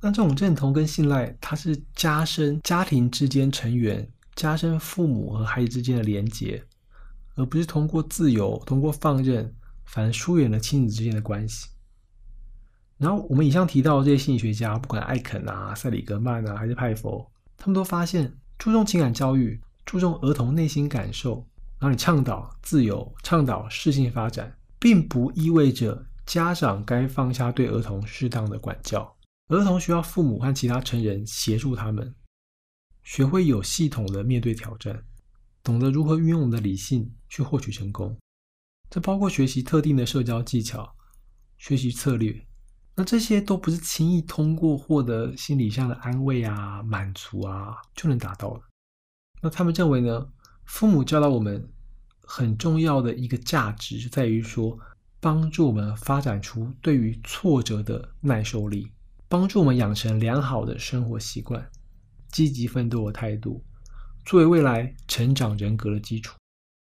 [0.00, 6.64] 那这种认同跟信赖，它是加深家庭之间成员、加深父母和孩子之间的连结，
[7.34, 9.52] 而不是通过自由、通过放任，
[9.84, 11.68] 反而疏远了亲子之间的关系。
[12.96, 17.28] 然后我们以上提到的这些心理学家，不管艾肯啊、塞里格曼啊，还是派佛。
[17.56, 21.44] 他们都发现，注重情感教育，注重儿童内心感受，
[21.80, 29.16] 然后你倡导自由，倡导适性发展，并不意味着家长该放下对儿童适当的管教。
[29.48, 32.14] 儿童需要父母和其他成人协助他们，
[33.04, 35.04] 学会有系统的面对挑战，
[35.62, 38.18] 懂得如何运用我们的理性去获取成功。
[38.90, 40.96] 这包括学习特定的社交技巧，
[41.58, 42.44] 学习策略。
[42.96, 48.62] 那这些都不是轻易通过获得心理上的安慰啊、满足啊就能达到的。
[49.40, 50.28] 那他们认为呢？
[50.68, 51.66] 父母教导我们
[52.20, 54.78] 很重要的一个价值，在于说
[55.18, 58.88] 帮助我们发展出对于挫折的耐受力，
[59.28, 61.68] 帮助我们养成良好的生活习惯、
[62.30, 63.64] 积极奋斗的态度，
[64.24, 66.36] 作为未来成长人格的基础。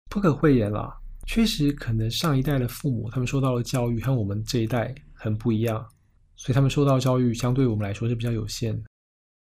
[0.09, 0.95] 不可讳言啦，
[1.27, 4.95] 确实可能上一代的父母他们受到的教育和我们这一代。
[5.15, 5.89] 很不一样，
[6.35, 8.89] 所以他们受到教育相对我们来说是比较有限的。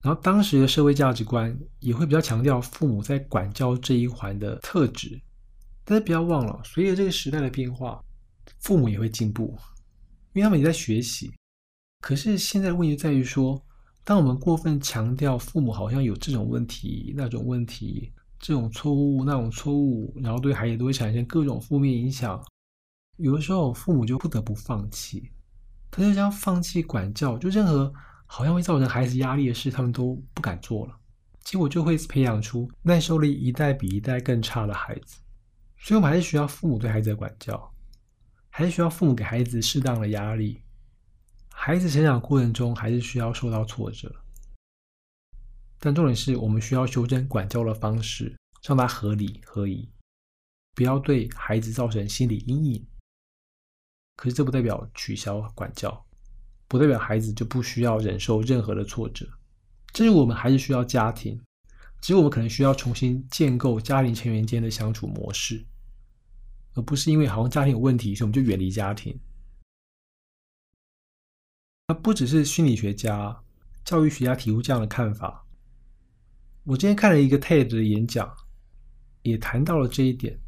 [0.03, 5.21] 然后当时的社会价值观也会比较强调父母在管教这一环的特质。
[5.85, 8.03] 但是不要忘了，随着这个时代的变化，
[8.61, 9.57] 父母也会进步，
[10.33, 11.33] 因为他们也在学习。
[12.01, 13.61] 可是现在问题在于说，
[14.05, 22.41] 当我们过分强调父母好像有这种问题、那种问题、这种错误、那种错误，然后对孩子都会产生各种负面影响，
[23.19, 25.31] 有的时候父母就不得不放弃。
[25.91, 27.93] 他就将放弃管教，就任何
[28.35, 30.99] 好像会造成孩子压力的事，他们都不敢做了。
[31.45, 35.21] 结果就会培养出耐受力一代比一代更差的孩子。
[35.77, 37.71] 所以，我们还是需要父母对孩子的管教，
[38.49, 40.63] 还是需要父母给孩子适当的压力。
[41.51, 44.11] 孩子成长过程中还是需要受到挫折，
[45.79, 48.35] 但重点是我们需要修正管教的方式，
[48.67, 49.93] 让他合理合宜，
[50.75, 52.87] 不要对孩子造成心理阴影。
[54.17, 56.03] 可是这不代表取消管教，
[56.73, 59.29] 不代表孩子就不需要忍受任何的挫折。
[59.93, 61.39] 这是我们还是需要家庭，
[62.01, 65.63] 只是我们可能需要重新建构家庭成员间的相处模式，
[66.73, 69.15] 而不是因为好像家庭有问题，所以我们就远离家庭。
[71.89, 73.39] 那不只是心理学家、
[73.85, 75.47] 教育学家提出这样的看法。
[76.65, 78.35] 我今天看了一个 TED 的演讲，
[79.21, 80.41] 也谈到了这一点。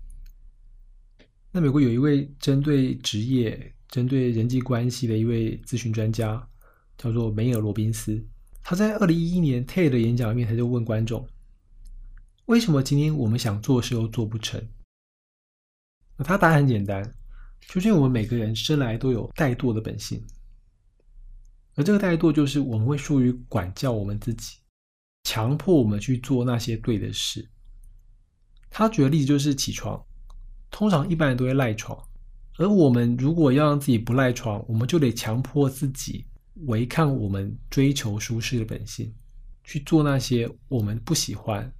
[1.53, 6.45] 那美国有一位针对职业、针对人际关系的一位咨询专家，
[6.99, 8.21] 叫做梅尔·罗宾斯。
[8.61, 11.25] 他在二零一一年 TED 的演讲里面，他就问观众：
[12.47, 14.61] 为什么今天我们想做事又做不成？
[16.17, 17.09] 那他答案很简单，
[17.69, 20.21] 就是因为我们每个人生来都有怠惰的本性，
[21.77, 24.57] 而这个怠惰就是我们会疏于管教我们自己，
[25.23, 27.49] 强迫我们去做那些对的事。
[28.69, 30.05] 他举的例子就是起床。
[30.69, 31.97] 通常一般人都会赖床，
[32.57, 36.25] 而我们如果要让自己不赖床，我们就得强迫自己
[36.67, 39.13] 违抗我们追求舒适的本性，
[39.65, 41.73] 去做那些我们不喜欢、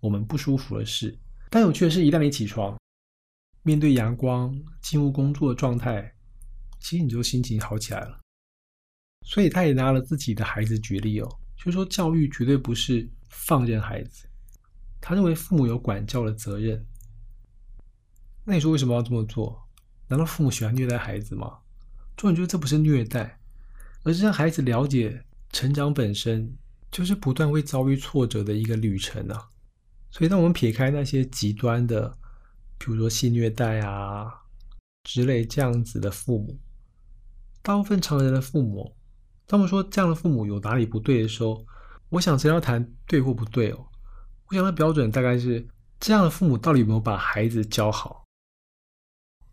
[0.00, 1.16] 我们不舒服的事。
[1.48, 2.76] 但有趣的是，一旦你起床，
[3.62, 6.12] 面对阳光、进入工作的状态，
[6.80, 8.18] 其实你就心情好起来了。
[9.24, 14.28] 所以他也拿了自己的孩子举例哦，就说教育绝对不是放任孩子，
[15.00, 16.84] 他认为父母有管教的责任。
[18.44, 19.65] 那你说为什么要这么做？
[20.08, 21.58] 难道父母喜欢虐待孩子吗？
[22.16, 23.38] 重点就是这不是虐待，
[24.04, 26.56] 而是让孩子了解成长本身
[26.90, 29.48] 就是不断会遭遇挫折的一个旅程啊。
[30.10, 32.16] 所以，当我们撇开那些极端的，
[32.78, 34.32] 比如说性虐待啊
[35.04, 36.58] 之类这样子的父母，
[37.62, 38.96] 大部分常人的父母，
[39.46, 41.66] 当我们说这样的父母有哪里不对的时候，
[42.08, 43.86] 我想真要谈对或不对哦，
[44.48, 45.66] 我想的标准大概是
[46.00, 48.25] 这样的父母到底有没有把孩子教好。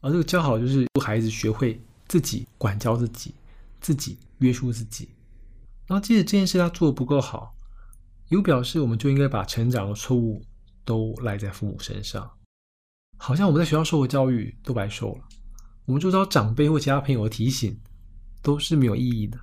[0.04, 3.34] 而这个教好，就是孩子学会自己管教自己，
[3.80, 5.08] 自己约束自己。
[5.88, 7.56] 然后，即使这件事他做的不够好，
[8.28, 10.44] 有表示我们就应该把成长的错误
[10.84, 12.30] 都赖在父母身上，
[13.18, 15.24] 好像我们在学校受的教育都白受了。
[15.86, 17.80] 我们周遭长辈或其他朋友的提醒
[18.42, 19.40] 都是没有意义的。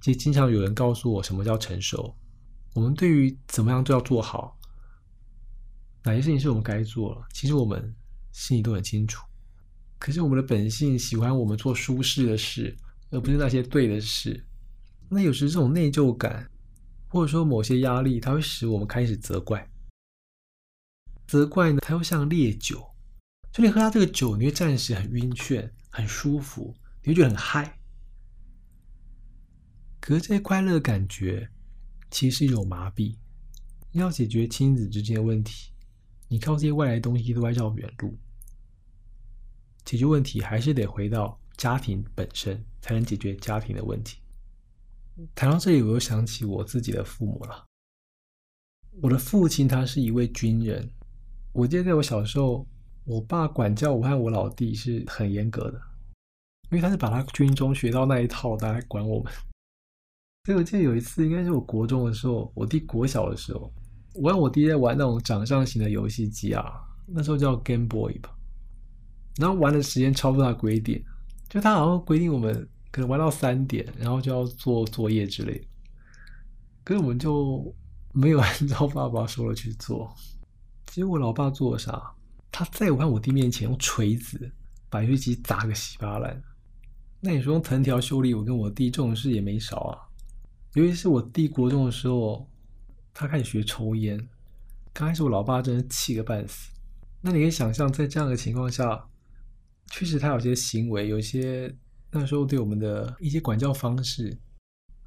[0.00, 2.16] 其实，经常有人告诉我什么叫成熟，
[2.72, 4.58] 我们对于怎么样都要做好，
[6.02, 7.94] 哪些事情是我们该做了，其实我们
[8.32, 9.24] 心里都很清楚。
[9.98, 12.76] 可是我们的本性喜欢我们做舒适的事，
[13.10, 14.46] 而不是那些对的事。
[15.08, 16.48] 那有时这种内疚感，
[17.08, 19.68] 或者说某些压力，它会使我们开始责怪。
[21.26, 22.86] 责怪呢，它又像烈酒，
[23.52, 27.78] 就你喝下这个酒，你会暂时很晕眩、很舒服，你会觉得很嗨。
[30.00, 31.50] 可是这些快乐的感觉，
[32.10, 33.16] 其实是一种麻痹。
[33.92, 35.72] 要解决亲子之间的问题，
[36.28, 38.16] 你靠这些外来东西都在绕远路。
[39.84, 44.18] 解决问题还是得回到家庭本身，才能解决家庭的问题。
[45.34, 47.64] 谈到这里，我又想起我自己的父母了。
[49.00, 50.88] 我的父亲他是一位军人，
[51.52, 52.66] 我记得在我小时候，
[53.04, 55.80] 我爸管教我和我老弟是很严格的，
[56.70, 59.32] 因为他是把他军中学到那一套来管我们。
[60.44, 63.72] 所以我记得有一次，应该是我国中的时候，我弟国小的时候，
[64.14, 66.64] 我和我弟在玩那种掌上型的游戏机啊，
[67.06, 68.34] 那时候叫 Game Boy 吧。
[69.36, 71.02] 然后玩的时间超出他规定，
[71.48, 75.64] 就他好像规定我们可能玩到三点，然后就要做作业之类的。
[76.82, 77.72] 可是我们就
[78.12, 80.12] 没有按照爸爸说的去做。
[80.86, 82.02] 结果我老爸做了啥？
[82.50, 84.50] 他在我和我弟面前用锤子
[84.90, 86.42] 把游戏机砸个稀巴烂。
[87.20, 89.98] 那你说用藤条修理我跟我弟这种事也没少啊。
[90.74, 92.48] 尤其是我弟国中的时候，
[93.18, 94.16] 他开始学抽烟。
[94.92, 96.70] 刚开始我老爸真的气个半死。
[97.20, 99.08] 那你可以想象，在这样的情况下。
[99.90, 101.74] 确实，他有些行为，有些
[102.12, 104.38] 那时候对我们的一些管教方式，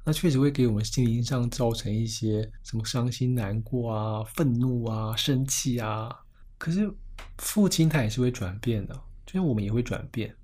[0.04, 6.10] 那确实会给我们心灵上造成一些什么伤心、难过啊、愤怒啊、生气啊。
[6.58, 6.92] 可是
[7.38, 8.94] 父亲他也是会转变的，
[9.24, 10.36] 就像我们也会转变。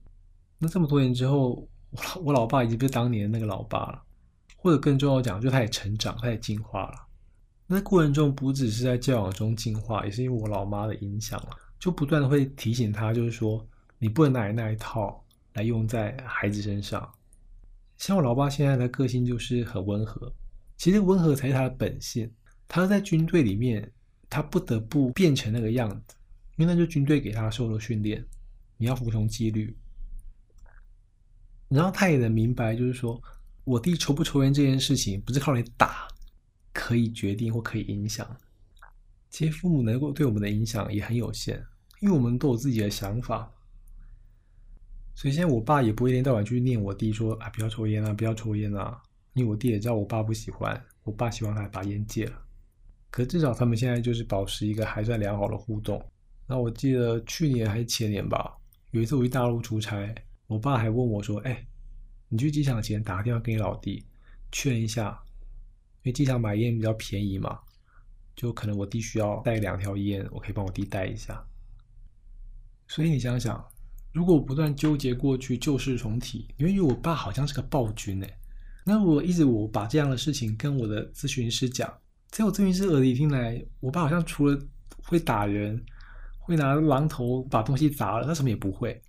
[0.56, 4.02] 那这么多年之后，我我老爸已经不是当年的那个老爸了，
[4.56, 7.07] 或者更重要讲，就他也成长，他也进化了。
[7.68, 13.64] 那过程中不只是在教养中进化，也是因为我老妈的影响了，就不断的会提醒他，就是说。
[14.00, 15.20] 你不能拿那一套
[15.54, 17.12] 来用在孩子身上。
[17.96, 20.32] 像我老爸现在的个性就是很温和，
[20.76, 22.32] 其实温和才是他的本性。
[22.68, 23.92] 他在军队里面，
[24.30, 26.14] 他不得不变成那个样子，
[26.58, 28.24] 因为那就军队给他受的训练，
[28.76, 29.76] 你要服从纪律。
[31.68, 33.20] 然后他也能明白，就是说
[33.64, 36.06] 我弟抽不抽烟这件事情，不是靠你打
[36.72, 38.36] 可以决定或可以影响。
[39.30, 41.62] 其实父母能够对我们的影响也很有限，
[42.00, 43.52] 因为我们都有自己的想法。
[45.14, 49.02] 所以现在我爸也不会一天到晚去念我弟说啊不要抽烟啊不要抽烟啊，
[49.34, 52.32] 因为我弟也知道我爸不喜欢，我爸希望他把烟戒了。
[53.10, 56.00] 可至少他们现在就是保持一个还算良好的互动。
[56.46, 58.56] 那我记得去年还是前年吧，
[58.92, 60.14] 有一次我去大陆出差，
[60.46, 61.66] 我爸还问我说：“哎，
[62.28, 64.06] 你去机场前打个电话给你老弟
[64.52, 65.20] 确认一下，
[66.08, 67.58] 为机场买烟比较便宜嘛，
[68.34, 71.40] 就可能我弟需要带两条烟，我可以帮我弟带一下。”
[72.88, 73.64] 所以你想想。
[74.10, 78.38] 如果我不断纠结过去旧事重提，因为我爸好像是个暴君哎，
[78.84, 81.92] 那我一直我把这样的事情跟我的咨询师讲，
[82.30, 84.58] 在我咨询师耳里听来，我爸好像除了
[85.04, 85.80] 会打人，
[86.40, 89.00] 会拿榔头把东西砸了，他什么也不会。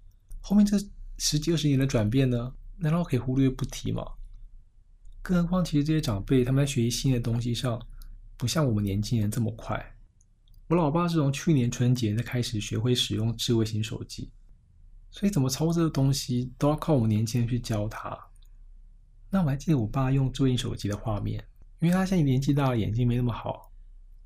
[0.41, 0.77] 后面这
[1.17, 4.03] 十几二十年的转变呢，难道可以忽略不提吗？
[5.21, 7.79] 更何况，其实这些长辈他们在学习新的东西上，
[8.37, 9.83] 不像我们年轻人这么快。
[10.67, 14.31] 我老爸是从去年春节才开始学会使用智慧型手机。
[15.11, 18.15] 所以怎么操作的东西都要靠我们年轻人去教他。
[19.31, 21.43] 那我还记得我爸用智能手机的画面，
[21.79, 23.71] 因为他现在年纪大了，眼睛没那么好。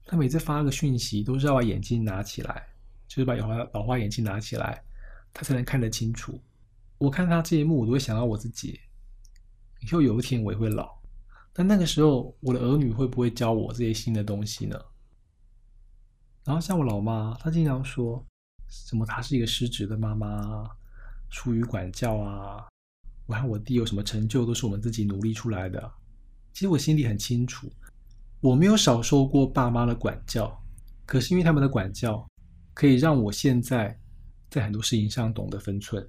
[0.05, 2.63] 他每次发个讯息都是要把眼镜拿起来，
[3.07, 4.83] 就是把老花老花眼镜拿起来，
[5.33, 6.37] 他才能看得清楚。
[6.97, 8.77] 我看他这一幕，我都会想到我自己。
[9.83, 10.89] 以后有一天我也会老，
[11.51, 14.79] 但那个时候我的儿女会不会教我这些新的东西呢？
[16.43, 18.25] 然后像我老妈，她经常说。
[18.69, 19.05] 什么？
[19.05, 20.67] 她是一个失职的妈妈，
[21.29, 22.65] 疏于管教啊！
[23.27, 25.91] 我看我弟有什么成就，都是我们自己努力出来的。
[26.53, 27.71] 其实我心里很清楚，
[28.41, 30.59] 我没有少受过爸妈的管教，
[31.05, 32.27] 可是因为他们的管教，
[32.73, 33.95] 可以让我现在
[34.49, 36.03] 在很多事情上懂得分寸。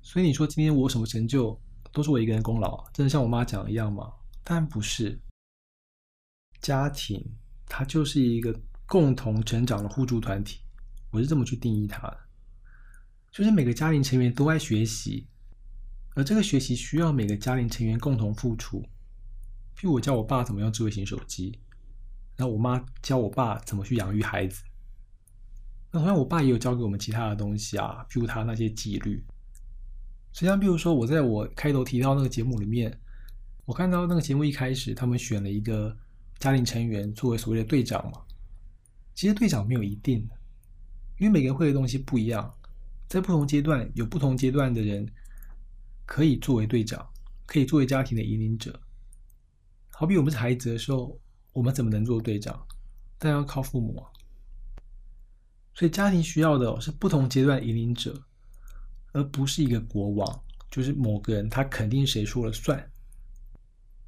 [0.00, 1.60] 所以你说今天我什么成就，
[1.92, 4.12] 都是我一个人功劳，真的像我妈讲的一样吗？
[4.44, 5.20] 当然不是。
[6.60, 7.24] 家庭
[7.66, 8.52] 它就是一个
[8.86, 10.60] 共同成长的互助团体。
[11.10, 12.18] 我是这么去定义它的，
[13.30, 15.26] 就是每个家庭成员都爱学习，
[16.14, 18.82] 而这个学习需要每个家庭成员共同付出。
[19.76, 21.58] 譬如我教我爸怎么用智慧型手机，
[22.36, 24.62] 然后我妈教我爸怎么去养育孩子。
[25.90, 29.24] 那同样，我爸也有教给我们其他的东西啊，譬如他那些纪律。
[30.38, 32.96] 实际上，比如说我在我开头提到那个节目里面，
[33.64, 35.92] 我看到那个节目一开始，他们选了一个
[36.38, 38.22] 家庭成员作为所谓的队长嘛。
[39.16, 40.36] 其实队长没有一定的，
[41.18, 42.54] 因为每个人会的东西不一样，
[43.08, 45.04] 在不同阶段有不同阶段的人
[46.06, 47.04] 可以作为队长，
[47.44, 48.80] 可以作为家庭的引领者。
[49.90, 51.18] 好比我们是孩子的时候，
[51.52, 52.64] 我们怎么能做队长？
[53.18, 54.06] 但要靠父母啊。
[55.74, 58.22] 所以家庭需要的是不同阶段引领者，
[59.18, 62.78] 而不是一个国王，就是某个人他肯定谁说了算。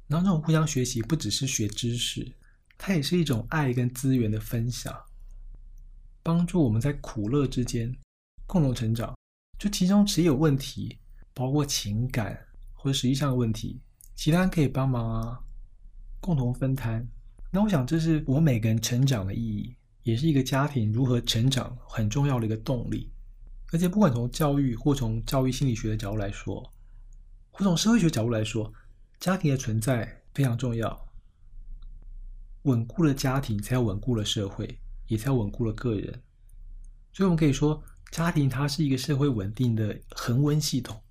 [0.07, 2.25] 然后这种互相学习不只是学知识，
[2.77, 4.97] 它也是一种爱跟资源的分享，
[6.23, 7.93] 帮助我们在苦乐之间
[8.47, 9.13] 共同成长。
[9.59, 10.97] 就其中只有问题，
[11.33, 12.39] 包括情感
[12.73, 13.81] 或实际上的问题，
[14.15, 15.39] 其他人可以帮忙啊，
[16.21, 17.05] 共同分摊。
[17.51, 19.75] 那我想这是我每个人成长的意义。
[20.03, 23.10] 也是一个家庭如何成长很重要的一个动力，
[23.71, 26.61] 而且不管从教育或从教育心理学的角度来说，
[27.51, 28.71] 或从社会学角度来说，
[29.19, 31.07] 家庭的存在非常重要。
[32.63, 36.21] 稳固了家庭，才有稳固了社会，也才稳固了个人。
[37.13, 41.01] 所以，我们可以说，家庭它是一个社会稳定的恒温系统。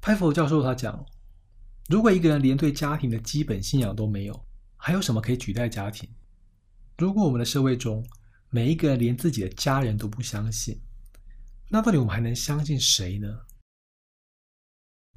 [0.00, 1.04] 派佛教授他讲，
[1.88, 6.08] 如果一个人连对家庭的基本信仰都没有，还有什么可以取代家庭？
[6.98, 8.04] 如果我们的社会中
[8.54, 10.78] 每一个人连自己的家人都不相信，
[11.70, 13.46] 那到底我们还能相信谁呢？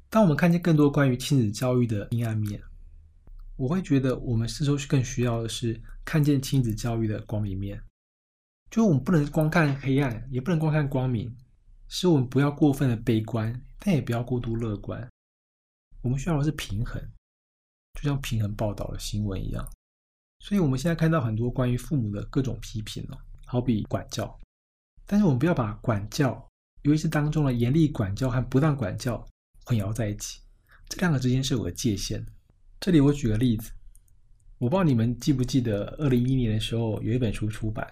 [0.08, 2.62] 当我们看见更多关于亲子教育的阴暗面，
[3.56, 7.78] 我会觉得我们四周更需要的是看见亲子教育的光明面。
[8.70, 11.36] 就我们不能光看黑暗，也不能光看光明，
[11.88, 15.06] 是我们不要过分的悲观，但也不要过度乐观。
[16.00, 16.98] 我们需要的是平衡，
[17.92, 19.70] 就像平衡报道的新闻一样。
[20.40, 24.38] 所以，我们现在看到很多关于父母的各种批评了，好比管教。
[25.06, 26.46] 但是，我们不要把管教，
[26.82, 29.24] 尤其是当中的严厉管教和不当管教
[29.64, 30.40] 混淆在一起。
[30.88, 32.24] 这两个之间是有个界限。
[32.78, 33.70] 这里我举个例子，
[34.58, 37.90] 我不知道你们记不记得，二零一一年的时候有一本书出版，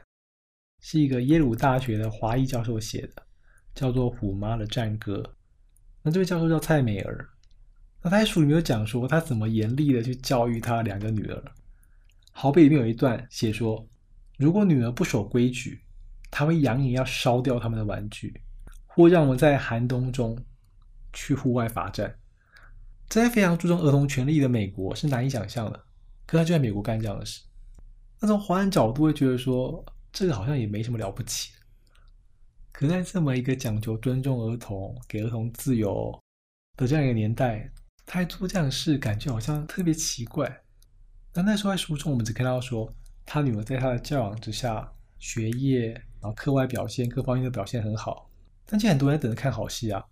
[0.81, 3.23] 是一个耶鲁大学的华裔教授写的，
[3.75, 5.23] 叫做《虎妈的战歌》。
[6.03, 7.29] 那这位教授叫蔡美儿，
[8.03, 11.43] 那他在书里面有讲说，他怎么严厉的去教育他两个女儿。
[12.31, 13.89] 好比里面有一段写说，
[14.37, 15.83] 如果女儿不守规矩，
[16.31, 18.43] 他会扬言要烧掉他们的玩具，
[18.87, 20.37] 或让我们在寒冬中
[21.13, 22.19] 去户外罚站。
[23.09, 25.85] 在非常注重儿童权利的美国是难以想象的，
[26.27, 27.43] 可他就在美国干这样的事。
[28.21, 31.53] 那从华人角度会觉得说，这个好像也没什么了不起。
[32.73, 36.13] 可在这么一个讲究尊重儿童、给儿童自由
[36.77, 37.71] 的这样一个年代，
[38.05, 40.63] 他还做这样的事，感觉好像特别奇怪。
[41.35, 42.93] 那那时候在书中，我们只看到说，
[43.27, 48.31] 他女儿在他的教养之下，学业然后课外表现各方面的表现很好。
[48.67, 50.05] 但其实很多人等着看好戏啊，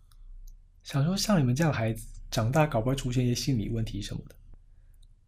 [0.83, 4.35] 想说像你们这样的孩子长大，搞不会出现一些心理问题什么的。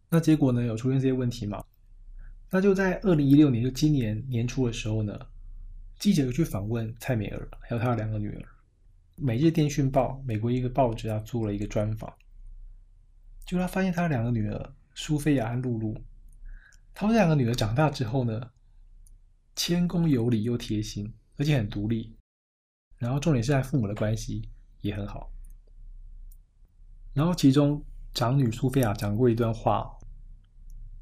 [0.09, 1.63] 那结果呢，有出现这些问题吗？
[2.49, 5.19] 那就在二零一六年，就今年年初的时候呢，
[5.99, 8.41] 记者去访问蔡美儿，还有她的两个女儿。
[9.15, 12.13] 每日电讯报，美国一个报纸啊，做了一个专访，
[13.45, 14.73] 就他发现他两个女儿。
[14.97, 15.93] 苏菲亚和露露，
[16.97, 18.51] 他们两个女儿长大之后呢，
[19.53, 22.15] 谦恭有礼又贴心，而且很独立。
[22.97, 25.29] 然后重点是在父母的关系也很好。
[27.13, 27.83] 然后其中
[28.13, 29.91] 长女苏菲亚讲过一段话，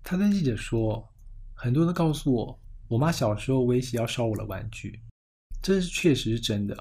[0.04, 1.08] 她跟记者说
[1.54, 5.00] ：“很多人都告诉我，我妈小时候威胁要烧我的玩具，
[5.62, 6.76] 这是确实是真的。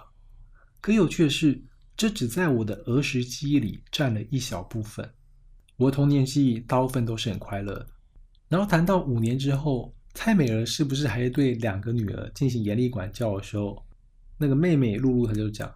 [0.80, 1.62] 可有趣的是，
[1.94, 5.14] 这只在我的儿时记忆里占了一小部分。”
[5.76, 7.86] 我童年记忆大部分都是很快乐的。
[8.52, 13.82] 然后谈到五年之后，蔡美儿是不是还对两个女儿进行严厉管教的时候，
[14.36, 15.74] 那个妹妹露露她就讲，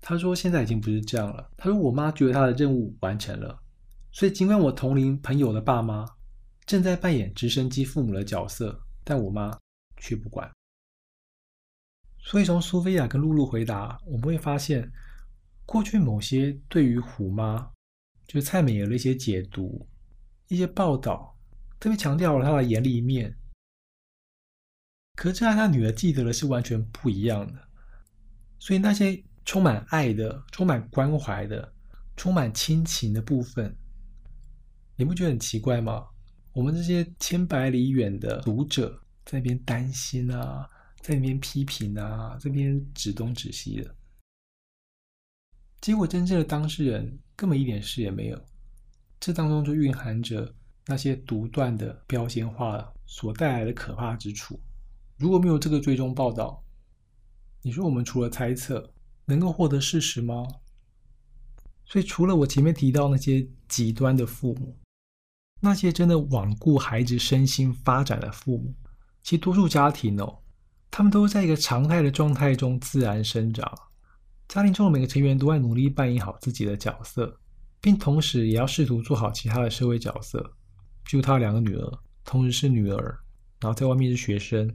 [0.00, 1.48] 她说现在已经不是这样了。
[1.56, 3.56] 她说我妈觉得她的任务完成了，
[4.10, 6.04] 所以尽管我同龄朋友的爸妈
[6.66, 9.56] 正在扮演直升机父母的角色，但我妈
[9.98, 10.50] 却不管。
[12.18, 14.90] 所以从苏菲亚跟露露回答，我们会发现，
[15.64, 17.70] 过去某些对于虎妈。
[18.26, 19.86] 就蔡美儿的一些解读、
[20.48, 21.31] 一些报道，
[21.82, 23.36] 特别强调了他的严厉一面。
[25.16, 27.68] 可是这和他女儿记得的是完全不一样的。
[28.60, 31.74] 所以那些充满爱的、充满关怀的、
[32.16, 33.76] 充满亲情的部分，
[34.94, 36.06] 你不觉得很奇怪吗？
[36.52, 38.88] 我们这些千百里远的读者
[39.24, 40.64] 在那边担心啊，
[41.00, 43.92] 在那边批评啊，这边指东指西的。
[45.80, 48.40] 结果，真正的当事人根本一点事也没有。
[49.18, 50.54] 这当中就蕴含着
[50.86, 54.60] 那些独断的标签化所带来的可怕之处。
[55.16, 56.64] 如果没有这个追踪报道，
[57.62, 58.92] 你说我们除了猜测，
[59.26, 60.46] 能够获得事实吗？
[61.84, 64.78] 所以，除了我前面提到那些极端的父母，
[65.60, 68.74] 那些真的罔顾孩子身心发展的父母，
[69.22, 70.42] 其实多数家庭哦，
[70.90, 73.72] 他们都是在一个常态的状态中自然生长。
[74.48, 77.38] 家庭中的每个成员都在努力扮演好自己的角色，
[77.80, 80.54] 并同时也要试图做好其他的社会角色。
[81.04, 83.18] 就他两个女儿，同时是女儿，
[83.60, 84.66] 然后在外面是学生，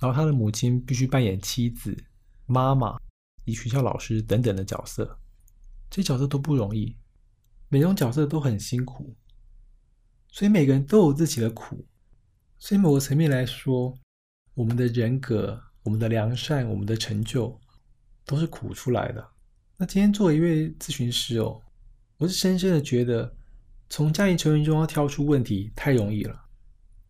[0.00, 1.96] 然后他的母亲必须扮演妻子、
[2.46, 2.96] 妈妈
[3.44, 5.18] 以学校老师等等的角色。
[5.90, 6.96] 这些角色都不容易，
[7.68, 9.16] 每种角色都很辛苦，
[10.30, 11.86] 所以每个人都有自己的苦。
[12.58, 13.94] 所以某个层面来说，
[14.54, 17.60] 我们的人格、我们的良善、我们的成就，
[18.24, 19.28] 都是苦出来的。
[19.76, 21.60] 那今天作为一位咨询师哦，
[22.16, 23.36] 我是深深的觉得，
[23.94, 26.46] 从家庭成员中要挑出问题太容易了，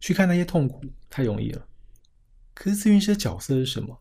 [0.00, 1.66] 去看那些痛苦太容易了。
[2.52, 3.98] 可是咨询师的角色是什么？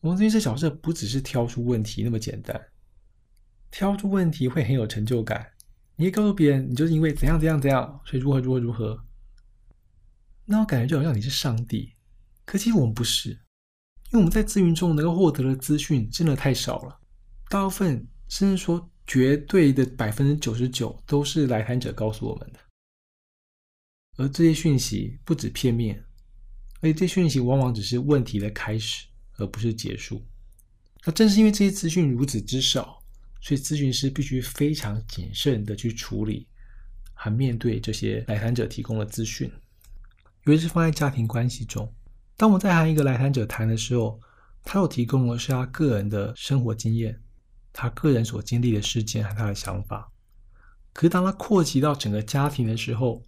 [0.00, 2.60] 我们咨询师角色不只是挑出问题那么简单。
[3.70, 5.46] 挑出问题会很有成就感，
[5.94, 9.04] 你可以告诉别人，你就是因为怎样怎样怎样，所以如何如何如何。
[10.46, 11.94] 那我感觉就好像你是上帝，
[12.44, 13.30] 可其实我们不是，
[14.10, 16.98] 因为我们在咨询中能够获得的资讯真的太少了，
[17.48, 22.58] 大部分甚至说绝对的百分之九十九都是来谈者告诉我们的，
[24.16, 26.02] 而这些讯息不止片面，
[26.80, 29.06] 而且这些讯息往往只是问题的开始，
[29.38, 30.22] 而不是结束。
[31.04, 33.00] 那正是因为这些资讯如此之少。
[33.46, 36.48] 所以，咨询师必须非常谨慎的去处理
[37.12, 39.52] 和面对这些来谈者提供的资讯，
[40.44, 41.94] 尤其是放在家庭关系中。
[42.38, 44.18] 当我在和一个来谈者谈的时候，
[44.62, 47.20] 他所提供的是他个人的生活经验，
[47.74, 50.10] 他个人所经历的事件和他的想法。
[50.94, 53.22] 可是，当他扩及到整个家庭的时候，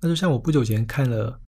[0.00, 1.40] 那就像我不久前看了，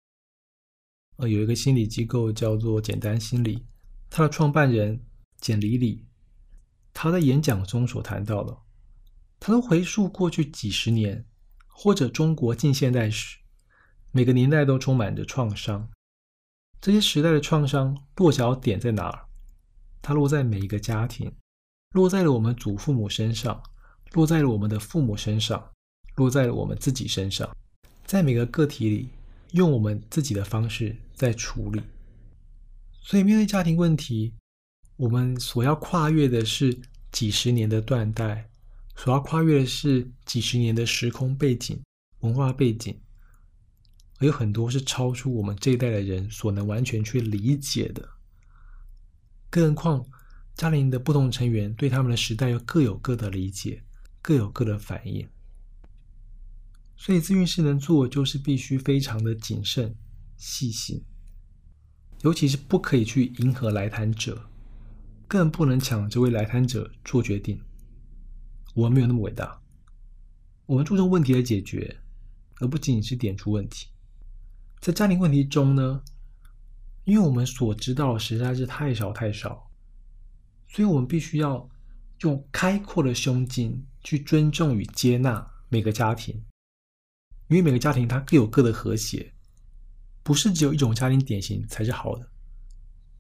[1.16, 3.64] 呃，有一个心理机构叫做简单心理，
[4.09, 5.05] 他的创办人
[5.41, 6.07] 简里里。
[6.95, 8.57] 他在演讲中所谈到的，
[9.39, 11.24] 他都回溯过去几十年，
[11.66, 13.39] 或者中国近现代史，
[14.11, 15.89] 每个年代都充满着创伤。
[16.80, 19.26] 这些时代的创伤落脚点在哪儿？
[20.01, 21.33] 它落在每一个家庭，
[21.93, 23.62] 落在了我们祖父母身上，
[24.12, 25.70] 落在了我们的父母身上，
[26.16, 27.57] 落在了我们自己身上，
[28.05, 29.09] 在每个个体里，
[29.53, 31.80] 用我们自己的方式在处理。
[33.03, 34.34] 所以，面对家庭问题。
[34.97, 36.78] 我们所要跨越的是
[37.11, 38.49] 几十年的断代，
[38.95, 41.82] 所要跨越的是几十年的时空背景、
[42.20, 42.97] 文化背景，
[44.20, 48.09] 有很多是超出我们这一代的人所能完全去理解的。
[49.51, 50.07] 更何况，
[50.55, 53.82] 家庭的不同成员对他们的时代又各有各的理解，
[54.20, 55.28] 各有各的反应。
[56.96, 59.96] 所以，咨询师能做，就是必须非常的谨慎、
[60.36, 61.03] 细心，
[62.20, 64.48] 尤其是不可以去迎合来谈者。
[65.26, 67.59] 更不能抢这位来谈者做决定。
[68.74, 69.62] 我们没有那么伟大，
[70.66, 71.98] 我们注重问题的解决，
[72.61, 73.88] 而不仅仅是点出问题。
[74.78, 76.03] 在家庭问题中呢，
[77.05, 79.72] 因为我们所知道的实在是太少太少，
[80.73, 81.68] 所以我们必须要
[82.23, 86.35] 用开阔的胸襟去尊重与接纳每个家庭，
[87.49, 89.31] 因为每个家庭它各有各的和谐，
[90.23, 92.27] 不是只有一种家庭典型才是好的。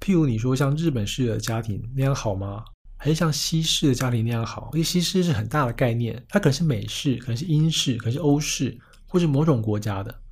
[0.00, 2.64] 譬如你说像日本式的家庭那样好吗？
[2.96, 4.70] 还是像西式的家庭那样好？
[4.72, 10.22] 因为西式是很大的概念，它可能是美式，可能是英式，可能是欧式，或是某种国家的。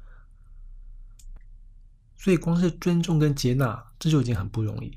[2.16, 4.96] 所以光是尊重跟接纳，这就已经很不容易。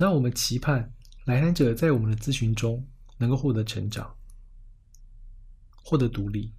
[0.00, 0.94] 那我们期盼
[1.24, 2.86] 来谈者在我们的咨询中
[3.16, 4.16] 能够获得成长，
[5.82, 6.54] 获得独立。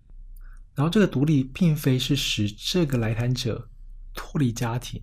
[0.75, 3.69] 然后这个独立并非是使这个来谈者
[4.13, 5.01] 脱离家庭。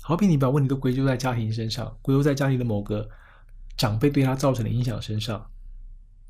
[0.00, 3.08] 好比你把问题都归咎在家庭身上，归咎在家里的某个
[3.76, 5.50] 长辈对他造成的影响身上，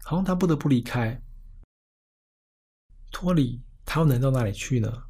[0.02, 1.22] 好像他不得不离开，
[3.12, 5.04] 脱离，他又能到哪里去呢？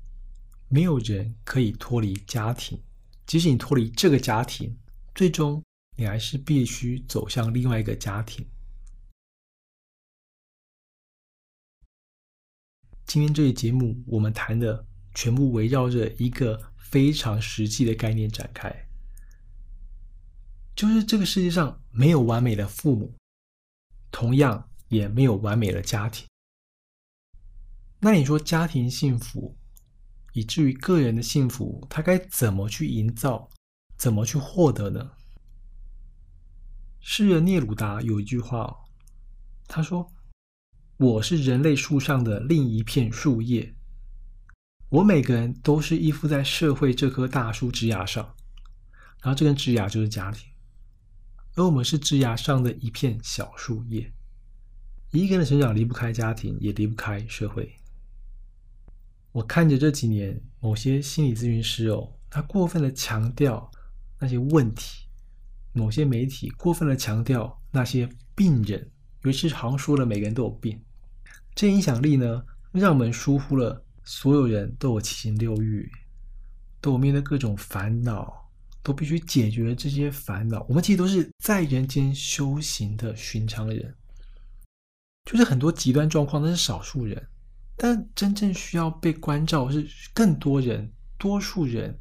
[0.68, 2.78] 没有人可以脱离家庭，
[3.26, 4.78] 即使你脱离这个家庭，
[5.14, 5.62] 最终
[5.96, 8.46] 你还是必须走向另外一个家庭。
[13.06, 16.72] 今天这期节目，我们谈的全部围绕着一个。
[16.92, 18.70] 非常实际的概念展开，
[20.76, 23.14] 就是这个世界上没有完美的父母，
[24.10, 26.28] 同样也没有完美的家庭。
[27.98, 29.56] 那你说家庭幸福，
[30.34, 33.48] 以至于个人的幸福，他该怎么去营造，
[33.96, 35.12] 怎么去获得呢？
[37.04, 38.76] 诗人聂鲁达有一句话哦，
[39.66, 40.08] 他说
[40.96, 43.74] ：“我是人类树上的另一片树叶。”
[44.88, 48.24] 我每个人都是依附在社会这棵大树枝桠上，
[49.20, 50.48] 然后这根枝桠就是家庭，
[51.56, 54.12] 而我们是枝桠上的一片小树叶。
[55.10, 57.74] 一个人的成长离不开家庭，也离不开社会。
[59.32, 63.68] 我看着这几年某些心理咨询师哦，他过分的强调
[64.20, 65.01] 那些问题，
[65.72, 68.90] 某些媒体过分的强调那些病人，
[69.22, 70.80] 尤其是好像说了每个人都有病，
[71.54, 72.42] 这影响力呢，
[72.72, 75.90] 让我们疏忽了所有人都有七情六欲，
[76.80, 78.50] 都有面对各种烦恼，
[78.82, 80.64] 都必须解决这些烦恼。
[80.68, 83.94] 我们其实都是在人间修行的寻常人，
[85.24, 87.28] 就是很多极端状况那是少数人。
[87.74, 91.98] 但真正需要被关照是更多人、多数人，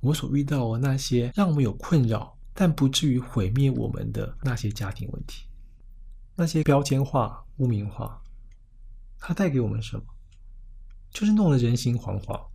[0.00, 5.44] 我所遇到的那些让我们有困扰但不至于毁灭我们的那些家庭问题，
[6.36, 8.22] 那些标签化、污名化，
[9.18, 10.04] 它带给我们什么？
[11.10, 12.48] 就是弄得人心惶惶，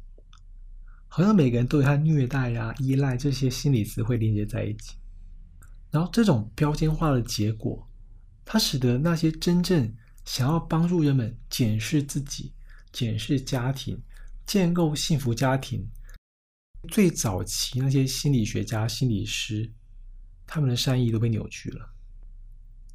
[1.08, 4.96] 好像每个人都有他虐待呀、依赖这些心理词汇连接在一起，
[5.92, 7.88] 然后这种标签化的结果，
[8.44, 9.94] 它使得那些真正。
[10.26, 12.52] 想要帮助人们检视自己、
[12.92, 13.98] 检视家庭、
[14.46, 15.90] 建构幸福家庭，
[16.90, 19.72] 最早期那些心理学家、心理师，
[20.48, 21.88] 他们的善意都被扭曲了，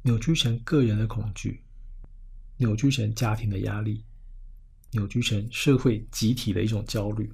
[0.01, 1.63] 扭曲成个人的恐惧，
[2.57, 4.03] 扭曲成家庭的压力，
[4.91, 7.31] 扭曲成社会集体的一种焦虑。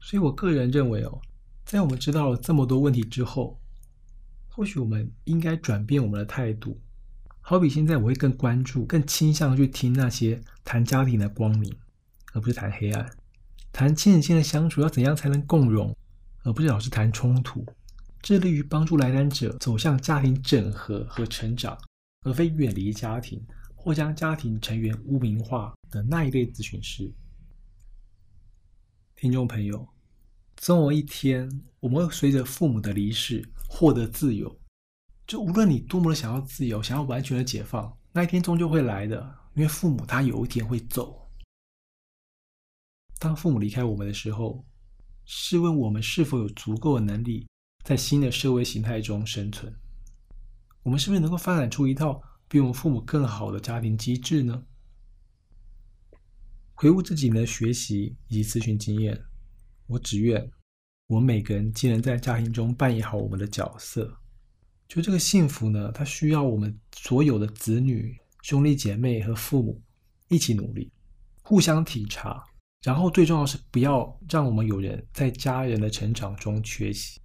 [0.00, 1.22] 所以我个人认为哦，
[1.64, 3.58] 在我们知道了这么多问题之后，
[4.48, 6.80] 或许我们应该转变我们的态度。
[7.40, 11.74] 好比现在，我会更关注、更倾向去听那些谈家庭的光明，
[12.34, 13.06] 而不是谈黑暗；
[13.72, 15.96] 谈亲子间的相处要怎样才能共融，
[16.42, 17.64] 而不是老是谈冲突；
[18.22, 21.78] 致力于帮助来谈者走向家庭整合和成长，
[22.22, 23.44] 而非远离家庭
[23.74, 27.10] 或将家庭成员污名化的那一类咨询师。
[29.16, 29.88] 听众朋友，
[30.56, 31.48] 总有一天，
[31.80, 34.60] 我们会随着父母的离世获得自由。
[35.26, 39.36] 就无论你多么的想要自由，想要完全的解放，那一天终究会来的。
[39.54, 41.28] 因为父母他有一天会走。
[43.18, 44.64] 当父母离开我们的时候，
[45.24, 47.48] 试问我们是否有足够的能力
[47.88, 49.74] 在新的社会形态中生存？
[50.82, 54.62] 我们是不是能够发展出一套比我们父母更好的家庭机制呢？
[56.74, 59.18] 回顾自己的学习以及咨询经验，
[59.86, 60.50] 我只愿
[61.06, 64.14] 我们每个人既能在家庭中扮演好我们的角色。
[64.86, 69.82] 就这个幸福呢，它需要我们所有的子女、兄弟姐妹和父母
[70.28, 70.92] 一起努力，
[71.40, 72.44] 互相体察。
[72.82, 77.18] 然后最重要是不要让我们有人在家人的成长中缺席。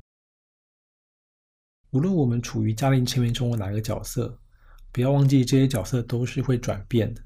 [1.94, 4.40] 无论我们处于家庭成员中的哪个角色，
[4.92, 7.24] 不要忘记这些角色都是会转变的。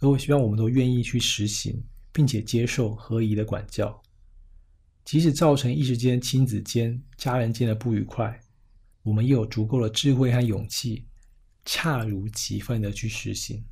[0.00, 1.82] 而我希望我们都愿意去实行，
[2.12, 4.02] 并且接受合宜的管教，
[5.02, 8.38] 即使造成一时间亲子间、家人间的不愉快。
[9.02, 11.08] 我们也有足够的智慧和勇气，
[11.64, 13.64] 恰如其分的去实行。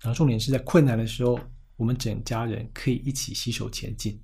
[0.00, 1.40] 然后重点是在困难的时候，
[1.76, 4.22] 我们整家人可以一起携手前进。